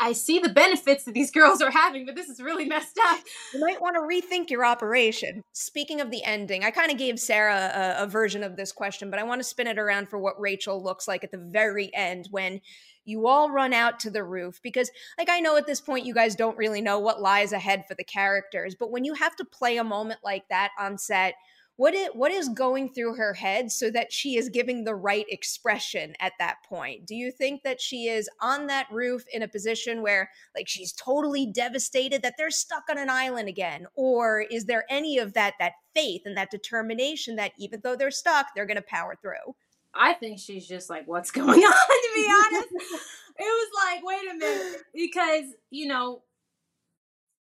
I 0.00 0.12
see 0.12 0.38
the 0.38 0.50
benefits 0.50 1.04
that 1.04 1.14
these 1.14 1.30
girls 1.30 1.62
are 1.62 1.70
having, 1.70 2.04
but 2.04 2.14
this 2.14 2.28
is 2.28 2.40
really 2.40 2.66
messed 2.66 2.98
up. 3.02 3.20
You 3.54 3.60
might 3.60 3.80
want 3.80 3.96
to 3.96 4.00
rethink 4.00 4.50
your 4.50 4.64
operation. 4.64 5.42
Speaking 5.52 6.00
of 6.00 6.10
the 6.10 6.22
ending, 6.24 6.64
I 6.64 6.70
kind 6.70 6.90
of 6.90 6.98
gave 6.98 7.18
Sarah 7.18 7.96
a, 7.98 8.04
a, 8.04 8.06
version 8.06 8.42
of 8.42 8.56
this 8.56 8.72
question, 8.72 9.10
but 9.10 9.18
I 9.18 9.24
want 9.24 9.40
to 9.40 9.44
spin 9.44 9.66
it 9.66 9.78
around 9.78 10.08
for 10.08 10.18
what 10.18 10.40
Rachel 10.40 10.82
looks 10.82 11.08
like 11.08 11.24
at 11.24 11.30
the 11.30 11.38
very 11.38 11.90
end 11.94 12.28
when 12.30 12.60
you 13.04 13.26
all 13.26 13.50
run 13.50 13.72
out 13.72 13.98
to 14.00 14.10
the 14.10 14.22
roof. 14.22 14.60
Because, 14.62 14.90
like, 15.18 15.30
I 15.30 15.40
know 15.40 15.56
at 15.56 15.66
this 15.66 15.80
point 15.80 16.06
you 16.06 16.14
guys 16.14 16.36
don't 16.36 16.58
really 16.58 16.82
know 16.82 16.98
what 16.98 17.22
lies 17.22 17.52
ahead 17.52 17.84
for 17.88 17.94
the 17.94 18.04
characters, 18.04 18.74
but 18.78 18.90
when 18.90 19.04
you 19.04 19.14
have 19.14 19.34
to 19.36 19.44
play 19.44 19.78
a 19.78 19.84
moment 19.84 20.20
like 20.22 20.46
that 20.48 20.70
on 20.78 20.98
set, 20.98 21.34
what 21.80 21.94
is, 21.94 22.08
what 22.12 22.30
is 22.30 22.50
going 22.50 22.92
through 22.92 23.14
her 23.14 23.32
head 23.32 23.72
so 23.72 23.90
that 23.90 24.12
she 24.12 24.36
is 24.36 24.50
giving 24.50 24.84
the 24.84 24.94
right 24.94 25.24
expression 25.30 26.12
at 26.20 26.34
that 26.38 26.56
point 26.68 27.06
do 27.06 27.14
you 27.14 27.32
think 27.32 27.62
that 27.62 27.80
she 27.80 28.06
is 28.06 28.28
on 28.42 28.66
that 28.66 28.86
roof 28.92 29.24
in 29.32 29.42
a 29.42 29.48
position 29.48 30.02
where 30.02 30.30
like 30.54 30.68
she's 30.68 30.92
totally 30.92 31.46
devastated 31.46 32.20
that 32.20 32.34
they're 32.36 32.50
stuck 32.50 32.82
on 32.90 32.98
an 32.98 33.08
island 33.08 33.48
again 33.48 33.86
or 33.94 34.42
is 34.50 34.66
there 34.66 34.84
any 34.90 35.16
of 35.16 35.32
that 35.32 35.54
that 35.58 35.72
faith 35.94 36.20
and 36.26 36.36
that 36.36 36.50
determination 36.50 37.36
that 37.36 37.52
even 37.58 37.80
though 37.82 37.96
they're 37.96 38.10
stuck 38.10 38.48
they're 38.54 38.66
going 38.66 38.76
to 38.76 38.82
power 38.82 39.16
through 39.22 39.54
I 39.92 40.12
think 40.12 40.38
she's 40.38 40.68
just 40.68 40.88
like, 40.88 41.08
what's 41.08 41.30
going 41.32 41.48
on, 41.48 41.56
to 41.56 42.10
be 42.14 42.30
honest. 42.30 42.68
it 42.72 43.40
was 43.40 43.70
like, 43.84 44.04
wait 44.04 44.30
a 44.30 44.34
minute. 44.36 44.82
Because, 44.94 45.52
you 45.70 45.88
know, 45.88 46.22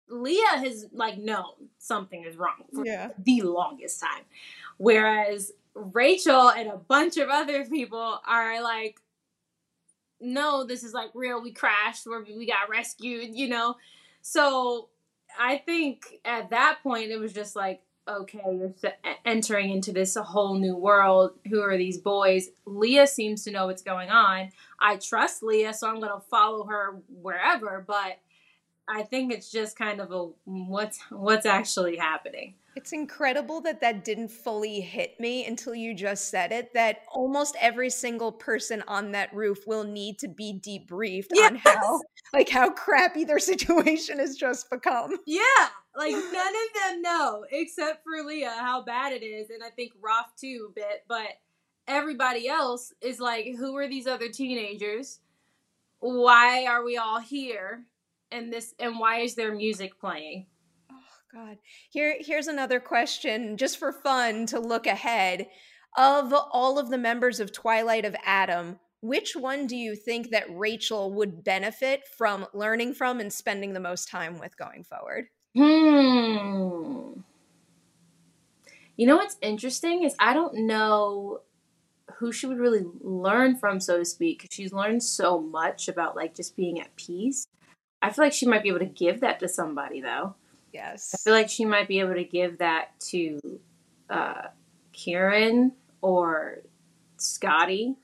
Leah 0.09 0.57
has 0.57 0.87
like 0.91 1.17
known 1.17 1.69
something 1.77 2.23
is 2.23 2.35
wrong 2.35 2.65
for 2.73 2.85
yeah. 2.85 3.09
the 3.17 3.41
longest 3.41 3.99
time. 3.99 4.23
Whereas 4.77 5.51
Rachel 5.73 6.49
and 6.49 6.69
a 6.69 6.77
bunch 6.77 7.17
of 7.17 7.29
other 7.29 7.65
people 7.65 8.19
are 8.27 8.61
like, 8.61 8.99
no, 10.21 10.65
this 10.65 10.83
is 10.83 10.93
like 10.93 11.11
real. 11.13 11.41
We 11.41 11.51
crashed 11.51 12.07
or 12.07 12.23
we 12.23 12.45
got 12.45 12.69
rescued, 12.69 13.35
you 13.35 13.47
know? 13.47 13.75
So 14.21 14.89
I 15.39 15.57
think 15.57 16.19
at 16.25 16.49
that 16.49 16.79
point 16.83 17.11
it 17.11 17.17
was 17.17 17.33
just 17.33 17.55
like, 17.55 17.81
okay, 18.07 18.41
you're 18.43 18.73
entering 19.23 19.69
into 19.69 19.91
this 19.91 20.15
whole 20.15 20.55
new 20.55 20.75
world. 20.75 21.31
Who 21.47 21.61
are 21.61 21.77
these 21.77 21.99
boys? 21.99 22.49
Leah 22.65 23.05
seems 23.05 23.43
to 23.43 23.51
know 23.51 23.67
what's 23.67 23.83
going 23.83 24.09
on. 24.09 24.49
I 24.79 24.97
trust 24.97 25.43
Leah, 25.43 25.73
so 25.73 25.87
I'm 25.87 25.99
going 25.99 26.13
to 26.13 26.25
follow 26.27 26.65
her 26.65 27.01
wherever, 27.21 27.83
but 27.87 28.17
I 28.89 29.03
think 29.03 29.31
it's 29.31 29.51
just 29.51 29.77
kind 29.77 30.01
of 30.01 30.11
a 30.11 30.29
what's 30.45 30.99
what's 31.11 31.45
actually 31.45 31.97
happening. 31.97 32.55
It's 32.75 32.91
incredible 32.91 33.61
that 33.61 33.81
that 33.81 34.05
didn't 34.05 34.29
fully 34.29 34.79
hit 34.79 35.19
me 35.19 35.45
until 35.45 35.75
you 35.75 35.93
just 35.93 36.29
said 36.29 36.51
it. 36.51 36.73
That 36.73 37.01
almost 37.11 37.55
every 37.59 37.89
single 37.89 38.31
person 38.31 38.83
on 38.87 39.11
that 39.11 39.33
roof 39.33 39.67
will 39.67 39.83
need 39.83 40.17
to 40.19 40.27
be 40.27 40.59
debriefed 40.59 41.27
yes. 41.33 41.51
on 41.51 41.55
how, 41.57 42.01
like, 42.33 42.47
how 42.49 42.69
crappy 42.69 43.25
their 43.25 43.39
situation 43.53 44.19
has 44.19 44.35
just 44.35 44.69
become. 44.69 45.17
Yeah, 45.25 45.41
like 45.95 46.13
none 46.13 46.23
of 46.23 46.81
them 46.81 47.01
know 47.01 47.45
except 47.51 48.03
for 48.03 48.25
Leah 48.25 48.55
how 48.59 48.81
bad 48.83 49.13
it 49.13 49.23
is, 49.23 49.49
and 49.49 49.61
I 49.63 49.69
think 49.69 49.91
Roth 50.01 50.31
too 50.39 50.69
a 50.69 50.73
bit. 50.73 51.03
But 51.07 51.27
everybody 51.87 52.47
else 52.47 52.93
is 53.01 53.19
like, 53.19 53.55
who 53.57 53.75
are 53.77 53.89
these 53.89 54.07
other 54.07 54.29
teenagers? 54.29 55.19
Why 55.99 56.65
are 56.65 56.83
we 56.83 56.97
all 56.97 57.19
here? 57.19 57.83
And 58.31 58.51
this 58.51 58.73
and 58.79 58.99
why 58.99 59.19
is 59.19 59.35
there 59.35 59.53
music 59.53 59.99
playing? 59.99 60.47
Oh 60.91 60.95
god. 61.33 61.57
Here 61.89 62.17
here's 62.19 62.47
another 62.47 62.79
question 62.79 63.57
just 63.57 63.77
for 63.77 63.91
fun 63.91 64.45
to 64.47 64.59
look 64.59 64.87
ahead. 64.87 65.47
Of 65.97 66.33
all 66.33 66.77
of 66.77 66.89
the 66.89 66.99
members 66.99 67.39
of 67.39 67.51
Twilight 67.51 68.05
of 68.05 68.15
Adam, 68.23 68.79
which 69.01 69.35
one 69.35 69.65
do 69.65 69.75
you 69.75 69.95
think 69.95 70.29
that 70.29 70.45
Rachel 70.49 71.13
would 71.13 71.43
benefit 71.43 72.07
from 72.17 72.45
learning 72.53 72.93
from 72.93 73.19
and 73.19 73.33
spending 73.33 73.73
the 73.73 73.79
most 73.79 74.07
time 74.07 74.39
with 74.39 74.55
going 74.55 74.83
forward? 74.83 75.27
Hmm. 75.55 77.21
You 78.97 79.07
know 79.07 79.15
what's 79.15 79.37
interesting 79.41 80.03
is 80.03 80.15
I 80.19 80.33
don't 80.33 80.67
know 80.67 81.39
who 82.17 82.31
she 82.33 82.45
would 82.47 82.59
really 82.59 82.85
learn 82.99 83.55
from, 83.55 83.79
so 83.79 83.97
to 83.97 84.05
speak, 84.05 84.45
she's 84.51 84.73
learned 84.73 85.01
so 85.01 85.39
much 85.39 85.87
about 85.87 86.17
like 86.17 86.35
just 86.35 86.55
being 86.57 86.81
at 86.81 86.95
peace. 86.97 87.47
I 88.01 88.11
feel 88.11 88.25
like 88.25 88.33
she 88.33 88.45
might 88.45 88.63
be 88.63 88.69
able 88.69 88.79
to 88.79 88.85
give 88.85 89.21
that 89.21 89.39
to 89.39 89.47
somebody 89.47 90.01
though. 90.01 90.35
Yes. 90.73 91.13
I 91.13 91.17
feel 91.17 91.33
like 91.33 91.49
she 91.49 91.65
might 91.65 91.87
be 91.87 91.99
able 91.99 92.13
to 92.13 92.23
give 92.23 92.59
that 92.59 92.99
to 93.09 93.39
uh, 94.09 94.47
Kirin 94.93 95.71
or 96.01 96.59
Scotty 97.17 97.95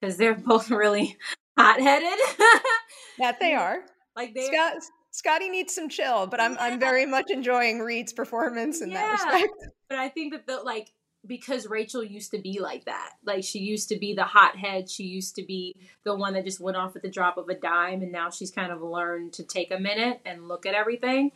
because 0.00 0.16
they're 0.16 0.34
both 0.46 0.70
really 0.70 1.16
hot 1.56 1.80
headed. 1.80 2.18
that 3.18 3.38
they 3.40 3.54
are. 3.54 3.82
Like 4.14 4.34
they 4.34 4.46
Scott, 4.46 4.76
Scotty 5.10 5.48
needs 5.48 5.74
some 5.74 5.88
chill, 5.88 6.26
but 6.26 6.40
I'm 6.40 6.52
yeah. 6.52 6.64
I'm 6.64 6.80
very 6.80 7.06
much 7.06 7.30
enjoying 7.30 7.80
Reed's 7.80 8.12
performance 8.12 8.80
in 8.80 8.90
yeah. 8.90 8.94
that 8.94 9.12
respect. 9.12 9.52
But 9.88 9.98
I 9.98 10.08
think 10.08 10.32
that 10.32 10.46
the 10.46 10.56
like 10.62 10.90
because 11.26 11.66
Rachel 11.66 12.04
used 12.04 12.30
to 12.32 12.38
be 12.38 12.60
like 12.60 12.84
that. 12.84 13.14
Like 13.24 13.44
she 13.44 13.58
used 13.58 13.88
to 13.90 13.98
be 13.98 14.14
the 14.14 14.24
hothead. 14.24 14.90
She 14.90 15.04
used 15.04 15.36
to 15.36 15.44
be 15.44 15.74
the 16.04 16.14
one 16.14 16.34
that 16.34 16.44
just 16.44 16.60
went 16.60 16.76
off 16.76 16.96
at 16.96 17.02
the 17.02 17.10
drop 17.10 17.36
of 17.36 17.48
a 17.48 17.54
dime, 17.54 18.02
and 18.02 18.12
now 18.12 18.30
she's 18.30 18.50
kind 18.50 18.72
of 18.72 18.82
learned 18.82 19.32
to 19.34 19.44
take 19.44 19.72
a 19.72 19.78
minute 19.78 20.20
and 20.24 20.48
look 20.48 20.66
at 20.66 20.74
everything. 20.74 21.32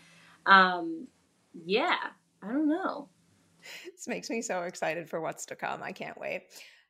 Um, 0.46 1.08
yeah, 1.64 1.96
I 2.42 2.48
don't 2.48 2.68
know. 2.68 3.08
This 3.84 4.08
makes 4.08 4.30
me 4.30 4.40
so 4.42 4.62
excited 4.62 5.08
for 5.08 5.20
what's 5.20 5.46
to 5.46 5.56
come. 5.56 5.82
I 5.82 5.92
can't 5.92 6.18
wait. 6.18 6.44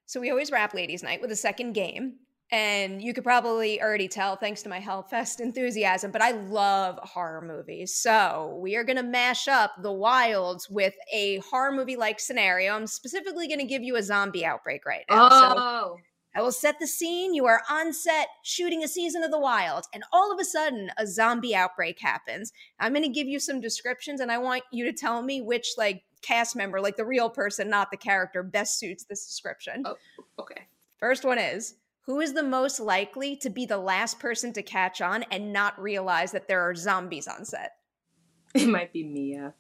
So 0.06 0.20
we 0.20 0.30
always 0.30 0.50
wrap 0.50 0.74
Ladies 0.74 1.02
Night 1.02 1.20
with 1.20 1.30
a 1.32 1.36
second 1.36 1.72
game. 1.72 2.14
And 2.52 3.00
you 3.00 3.14
could 3.14 3.22
probably 3.22 3.80
already 3.80 4.08
tell 4.08 4.34
thanks 4.34 4.62
to 4.62 4.68
my 4.68 4.80
Hellfest 4.80 5.40
enthusiasm, 5.40 6.10
but 6.10 6.22
I 6.22 6.32
love 6.32 6.98
horror 7.02 7.42
movies. 7.42 7.94
So 7.94 8.58
we 8.60 8.76
are 8.76 8.84
going 8.84 8.96
to 8.96 9.04
mash 9.04 9.46
up 9.46 9.72
the 9.82 9.92
wilds 9.92 10.68
with 10.68 10.94
a 11.12 11.38
horror 11.38 11.72
movie 11.72 11.96
like 11.96 12.18
scenario. 12.18 12.74
I'm 12.74 12.86
specifically 12.86 13.46
going 13.46 13.60
to 13.60 13.66
give 13.66 13.82
you 13.82 13.96
a 13.96 14.02
zombie 14.02 14.44
outbreak 14.44 14.84
right 14.84 15.04
now. 15.08 15.28
Oh. 15.30 15.96
So 15.96 16.00
I 16.34 16.42
will 16.42 16.52
set 16.52 16.78
the 16.78 16.86
scene. 16.86 17.34
You 17.34 17.46
are 17.46 17.62
on 17.68 17.92
set 17.92 18.28
shooting 18.44 18.84
a 18.84 18.88
season 18.88 19.24
of 19.24 19.30
The 19.30 19.38
Wild, 19.38 19.86
and 19.92 20.04
all 20.12 20.32
of 20.32 20.38
a 20.38 20.44
sudden, 20.44 20.90
a 20.96 21.06
zombie 21.06 21.56
outbreak 21.56 21.98
happens. 22.00 22.52
I'm 22.78 22.92
going 22.92 23.02
to 23.02 23.08
give 23.08 23.26
you 23.26 23.40
some 23.40 23.60
descriptions, 23.60 24.20
and 24.20 24.30
I 24.30 24.38
want 24.38 24.62
you 24.72 24.84
to 24.84 24.92
tell 24.92 25.22
me 25.22 25.40
which, 25.42 25.72
like, 25.76 26.04
cast 26.22 26.54
member, 26.54 26.80
like 26.80 26.96
the 26.96 27.04
real 27.04 27.30
person, 27.30 27.68
not 27.68 27.90
the 27.90 27.96
character, 27.96 28.42
best 28.42 28.78
suits 28.78 29.04
this 29.04 29.26
description. 29.26 29.82
Oh, 29.84 29.96
okay. 30.38 30.66
First 30.98 31.24
one 31.24 31.38
is 31.38 31.74
who 32.10 32.20
is 32.20 32.32
the 32.32 32.42
most 32.42 32.80
likely 32.80 33.36
to 33.36 33.48
be 33.48 33.66
the 33.66 33.78
last 33.78 34.18
person 34.18 34.52
to 34.52 34.64
catch 34.64 35.00
on 35.00 35.22
and 35.30 35.52
not 35.52 35.80
realize 35.80 36.32
that 36.32 36.48
there 36.48 36.60
are 36.68 36.74
zombies 36.74 37.28
on 37.28 37.44
set? 37.44 37.76
It 38.56 38.66
might 38.68 38.92
be 38.92 39.04
Mia. 39.04 39.54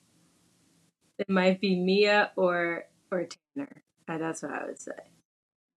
It 1.16 1.28
might 1.30 1.60
be 1.60 1.76
Mia 1.76 2.32
or 2.34 2.86
or 3.12 3.28
Tanner. 3.54 3.84
Uh, 4.08 4.18
that's 4.18 4.42
what 4.42 4.50
I 4.50 4.66
would 4.66 4.80
say. 4.80 4.98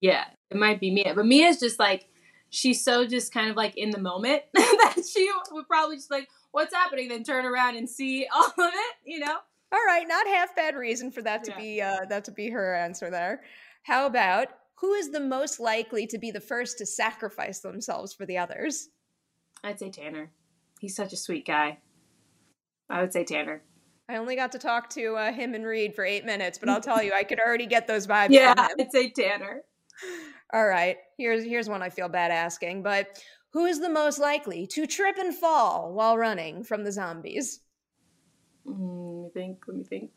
Yeah, 0.01 0.25
it 0.49 0.57
might 0.57 0.79
be 0.79 0.89
Mia. 0.89 1.13
But 1.13 1.27
Mia's 1.27 1.59
just 1.59 1.77
like 1.77 2.07
she's 2.49 2.83
so 2.83 3.05
just 3.05 3.31
kind 3.31 3.51
of 3.51 3.55
like 3.55 3.77
in 3.77 3.91
the 3.91 3.99
moment 3.99 4.41
that 4.55 4.95
she 5.07 5.29
would 5.51 5.67
probably 5.67 5.97
just 5.97 6.09
like, 6.09 6.27
what's 6.53 6.73
happening? 6.73 7.09
Then 7.09 7.23
turn 7.23 7.45
around 7.45 7.75
and 7.75 7.87
see 7.87 8.25
all 8.33 8.45
of 8.47 8.53
it, 8.57 8.95
you 9.05 9.19
know? 9.19 9.37
All 9.71 9.85
right, 9.85 10.07
not 10.07 10.25
half 10.25 10.55
bad 10.55 10.75
reason 10.75 11.11
for 11.11 11.21
that 11.21 11.43
to 11.43 11.51
Yeah. 11.51 11.57
be 11.59 11.81
uh, 11.83 12.05
that 12.09 12.25
to 12.25 12.31
be 12.31 12.49
her 12.49 12.73
answer 12.73 13.11
there. 13.11 13.43
How 13.83 14.07
about 14.07 14.47
who 14.83 14.91
is 14.95 15.11
the 15.11 15.19
most 15.21 15.61
likely 15.61 16.05
to 16.07 16.17
be 16.17 16.29
the 16.29 16.41
first 16.41 16.77
to 16.77 16.85
sacrifice 16.85 17.61
themselves 17.61 18.13
for 18.13 18.25
the 18.25 18.37
others? 18.37 18.89
I'd 19.63 19.79
say 19.79 19.89
Tanner. 19.89 20.29
He's 20.81 20.93
such 20.93 21.13
a 21.13 21.15
sweet 21.15 21.47
guy. 21.47 21.77
I 22.89 22.99
would 22.99 23.13
say 23.13 23.23
Tanner. 23.23 23.61
I 24.09 24.17
only 24.17 24.35
got 24.35 24.51
to 24.51 24.59
talk 24.59 24.89
to 24.89 25.15
uh, 25.15 25.31
him 25.31 25.55
and 25.55 25.65
Reed 25.65 25.95
for 25.95 26.03
eight 26.03 26.25
minutes, 26.25 26.57
but 26.57 26.67
I'll 26.67 26.81
tell 26.81 27.01
you, 27.01 27.13
I 27.13 27.23
could 27.23 27.39
already 27.39 27.65
get 27.65 27.87
those 27.87 28.05
vibes. 28.05 28.31
Yeah. 28.31 28.55
I'd 28.57 28.91
say 28.91 29.09
Tanner. 29.09 29.61
All 30.53 30.67
right, 30.67 30.97
here's 31.17 31.45
here's 31.45 31.69
one 31.69 31.81
I 31.81 31.89
feel 31.89 32.09
bad 32.09 32.31
asking, 32.31 32.83
but 32.83 33.17
who 33.53 33.63
is 33.63 33.79
the 33.79 33.89
most 33.89 34.19
likely 34.19 34.67
to 34.67 34.85
trip 34.85 35.15
and 35.17 35.33
fall 35.33 35.93
while 35.93 36.17
running 36.17 36.61
from 36.61 36.83
the 36.83 36.91
zombies? 36.91 37.61
Mm, 38.67 39.23
let 39.23 39.23
me 39.23 39.29
think. 39.33 39.63
Let 39.65 39.77
me 39.77 39.83
think. 39.85 40.11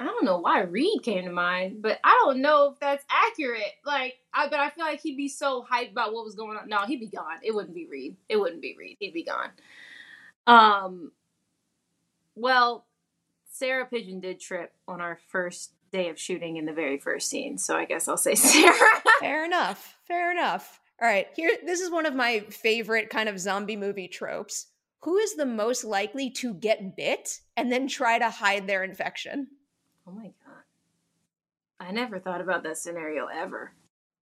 I 0.00 0.04
don't 0.04 0.24
know 0.24 0.38
why 0.38 0.62
Reed 0.62 1.02
came 1.02 1.24
to 1.24 1.30
mind, 1.30 1.82
but 1.82 2.00
I 2.02 2.18
don't 2.24 2.40
know 2.40 2.70
if 2.72 2.80
that's 2.80 3.04
accurate. 3.10 3.74
Like, 3.84 4.14
I 4.32 4.48
but 4.48 4.58
I 4.58 4.70
feel 4.70 4.86
like 4.86 5.02
he'd 5.02 5.18
be 5.18 5.28
so 5.28 5.62
hyped 5.70 5.92
about 5.92 6.14
what 6.14 6.24
was 6.24 6.34
going 6.34 6.56
on. 6.56 6.70
No, 6.70 6.78
he'd 6.86 7.00
be 7.00 7.06
gone. 7.06 7.36
It 7.42 7.54
wouldn't 7.54 7.74
be 7.74 7.86
Reed. 7.86 8.16
It 8.26 8.38
wouldn't 8.38 8.62
be 8.62 8.74
Reed. 8.78 8.96
He'd 8.98 9.12
be 9.12 9.24
gone. 9.24 9.50
Um. 10.46 11.12
Well, 12.34 12.86
Sarah 13.52 13.84
Pidgeon 13.84 14.20
did 14.20 14.40
trip 14.40 14.72
on 14.88 15.02
our 15.02 15.18
first 15.28 15.72
day 15.92 16.08
of 16.08 16.18
shooting 16.18 16.56
in 16.56 16.64
the 16.64 16.72
very 16.72 16.96
first 16.96 17.28
scene, 17.28 17.58
so 17.58 17.76
I 17.76 17.84
guess 17.84 18.08
I'll 18.08 18.16
say 18.16 18.34
Sarah. 18.36 18.74
Fair 19.20 19.44
enough. 19.44 19.98
Fair 20.08 20.32
enough. 20.32 20.80
All 21.02 21.08
right, 21.08 21.26
here 21.36 21.50
this 21.66 21.80
is 21.80 21.90
one 21.90 22.06
of 22.06 22.14
my 22.14 22.40
favorite 22.48 23.10
kind 23.10 23.28
of 23.28 23.38
zombie 23.38 23.76
movie 23.76 24.08
tropes. 24.08 24.68
Who 25.02 25.18
is 25.18 25.34
the 25.34 25.46
most 25.46 25.84
likely 25.84 26.30
to 26.30 26.54
get 26.54 26.96
bit 26.96 27.40
and 27.54 27.70
then 27.70 27.86
try 27.86 28.18
to 28.18 28.30
hide 28.30 28.66
their 28.66 28.82
infection? 28.82 29.48
Oh 30.10 30.14
my 30.16 30.24
god. 30.24 30.64
I 31.78 31.92
never 31.92 32.18
thought 32.18 32.40
about 32.40 32.64
that 32.64 32.78
scenario 32.78 33.26
ever. 33.26 33.72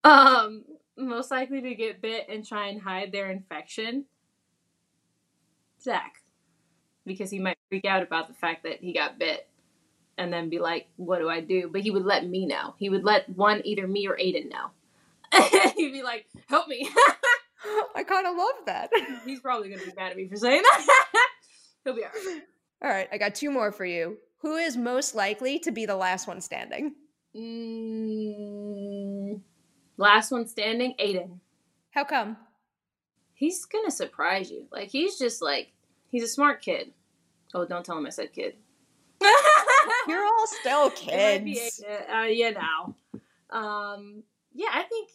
Um, 0.05 0.64
most 0.96 1.31
likely 1.31 1.62
to 1.62 1.74
get 1.74 2.03
bit 2.03 2.29
and 2.29 2.46
try 2.46 2.68
and 2.68 2.81
hide 2.81 3.11
their 3.11 3.31
infection. 3.31 4.05
Zach. 5.81 6.16
Because 7.07 7.31
he 7.31 7.38
might 7.38 7.57
freak 7.68 7.87
out 7.87 8.03
about 8.03 8.29
the 8.29 8.35
fact 8.35 8.64
that 8.64 8.81
he 8.81 8.92
got 8.92 9.18
bit 9.18 9.48
and 10.18 10.33
then 10.33 10.51
be 10.51 10.59
like, 10.59 10.88
what 10.96 11.20
do 11.20 11.29
I 11.29 11.40
do? 11.40 11.70
But 11.72 11.81
he 11.81 11.90
would 11.90 12.05
let 12.05 12.27
me 12.27 12.46
know. 12.46 12.74
He 12.79 12.90
would 12.90 13.05
let 13.05 13.29
one, 13.31 13.62
either 13.64 13.87
me 13.87 14.07
or 14.07 14.18
Aidan 14.18 14.51
know. 14.51 14.70
He'd 15.77 15.92
be 15.92 16.03
like, 16.03 16.27
help 16.48 16.68
me. 16.68 16.88
I 17.94 18.03
kind 18.05 18.27
of 18.27 18.37
love 18.37 18.66
that. 18.66 18.90
He's 19.24 19.40
probably 19.40 19.68
going 19.68 19.81
to 19.81 19.87
be 19.87 19.92
mad 19.96 20.11
at 20.11 20.16
me 20.16 20.29
for 20.29 20.37
saying 20.37 20.62
that. 20.62 20.87
He'll 21.85 21.94
be 21.94 22.05
all 22.05 22.11
right. 22.11 22.42
All 22.83 22.90
right, 22.90 23.09
I 23.11 23.18
got 23.18 23.35
two 23.35 23.51
more 23.51 23.72
for 23.72 23.85
you. 23.85 24.18
Who 24.38 24.57
is 24.57 24.77
most 24.77 25.14
likely 25.14 25.59
to 25.61 25.72
be 25.72 25.87
the 25.87 25.96
last 25.96 26.29
one 26.29 26.40
standing? 26.40 26.94
Mm, 27.37 29.40
last 29.96 30.31
one 30.31 30.46
standing, 30.46 30.94
Aidan. 30.98 31.40
How 31.90 32.05
come? 32.05 32.37
He's 33.35 33.64
gonna 33.64 33.90
surprise 33.90 34.51
you. 34.51 34.66
Like 34.70 34.88
he's 34.88 35.18
just 35.18 35.42
like 35.42 35.72
he's 36.09 36.22
a 36.22 36.29
smart 36.29 36.62
kid. 36.62 36.92
Oh, 37.55 37.64
don't 37.64 37.85
tell 37.85 37.98
him 37.98 38.07
I 38.07 38.11
said 38.11 38.33
kid. 38.33 38.55
You're 40.09 40.24
all 40.24 40.46
still 40.46 40.92
It 41.09 41.16
might 41.16 41.44
be 41.44 41.55
kids. 41.55 41.83
Uh, 42.12 42.22
you 42.22 42.53
know. 42.53 42.94
Um, 43.51 44.22
yeah, 44.53 44.68
I 44.72 44.83
think 44.85 45.11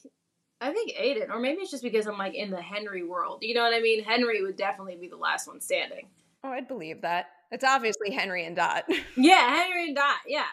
I 0.61 0.71
think 0.71 0.93
Aidan, 0.97 1.31
or 1.31 1.39
maybe 1.39 1.61
it's 1.61 1.71
just 1.71 1.83
because 1.83 2.07
I'm 2.07 2.17
like 2.17 2.35
in 2.35 2.49
the 2.49 2.61
Henry 2.61 3.03
world. 3.03 3.39
You 3.41 3.55
know 3.55 3.63
what 3.63 3.73
I 3.73 3.81
mean? 3.81 4.03
Henry 4.03 4.41
would 4.41 4.57
definitely 4.57 4.95
be 4.95 5.07
the 5.07 5.17
last 5.17 5.47
one 5.47 5.59
standing. 5.59 6.07
Oh, 6.43 6.49
I'd 6.49 6.67
believe 6.67 7.01
that. 7.01 7.27
It's 7.53 7.63
obviously 7.63 8.09
Henry 8.11 8.45
and 8.45 8.55
Dot. 8.55 8.85
Yeah, 9.15 9.55
Henry 9.55 9.85
and 9.85 9.95
Dot. 9.95 10.17
Yeah. 10.27 10.45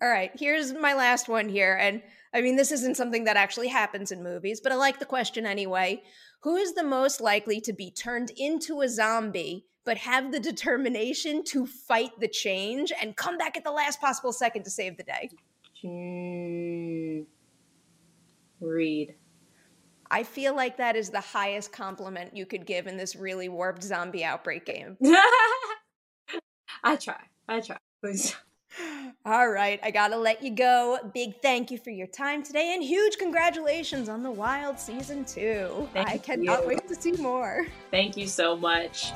All 0.00 0.08
right, 0.08 0.30
here's 0.34 0.72
my 0.72 0.94
last 0.94 1.28
one 1.28 1.48
here. 1.50 1.76
And 1.78 2.02
I 2.32 2.40
mean, 2.40 2.56
this 2.56 2.72
isn't 2.72 2.96
something 2.96 3.24
that 3.24 3.36
actually 3.36 3.68
happens 3.68 4.10
in 4.10 4.22
movies, 4.22 4.60
but 4.60 4.72
I 4.72 4.76
like 4.76 4.98
the 4.98 5.04
question 5.04 5.44
anyway. 5.44 6.02
Who 6.40 6.56
is 6.56 6.72
the 6.72 6.82
most 6.82 7.20
likely 7.20 7.60
to 7.60 7.74
be 7.74 7.90
turned 7.90 8.30
into 8.36 8.80
a 8.80 8.88
zombie, 8.88 9.66
but 9.84 9.98
have 9.98 10.32
the 10.32 10.40
determination 10.40 11.44
to 11.48 11.66
fight 11.66 12.12
the 12.18 12.28
change 12.28 12.92
and 12.98 13.14
come 13.14 13.36
back 13.36 13.58
at 13.58 13.64
the 13.64 13.70
last 13.70 14.00
possible 14.00 14.32
second 14.32 14.64
to 14.64 14.70
save 14.70 14.96
the 14.96 15.02
day? 15.02 15.30
Reed. 18.60 19.16
I 20.10 20.22
feel 20.22 20.56
like 20.56 20.78
that 20.78 20.96
is 20.96 21.10
the 21.10 21.20
highest 21.20 21.72
compliment 21.72 22.34
you 22.34 22.46
could 22.46 22.64
give 22.64 22.86
in 22.86 22.96
this 22.96 23.14
really 23.14 23.50
warped 23.50 23.82
zombie 23.82 24.24
outbreak 24.24 24.64
game. 24.64 24.96
I 26.82 26.96
try. 26.96 27.20
I 27.48 27.60
try. 27.60 27.78
Please. 28.02 28.34
All 29.24 29.48
right, 29.48 29.80
I 29.82 29.90
gotta 29.90 30.16
let 30.16 30.42
you 30.42 30.50
go. 30.50 30.98
Big 31.12 31.40
thank 31.42 31.70
you 31.70 31.78
for 31.78 31.90
your 31.90 32.06
time 32.06 32.42
today, 32.42 32.74
and 32.74 32.82
huge 32.82 33.18
congratulations 33.18 34.08
on 34.08 34.22
the 34.22 34.30
Wild 34.30 34.78
Season 34.78 35.24
2. 35.24 35.88
Thank 35.92 36.08
I 36.08 36.18
cannot 36.18 36.62
you. 36.62 36.68
wait 36.68 36.88
to 36.88 36.94
see 36.94 37.12
more. 37.12 37.66
Thank 37.90 38.16
you 38.16 38.26
so 38.26 38.56
much. 38.56 39.12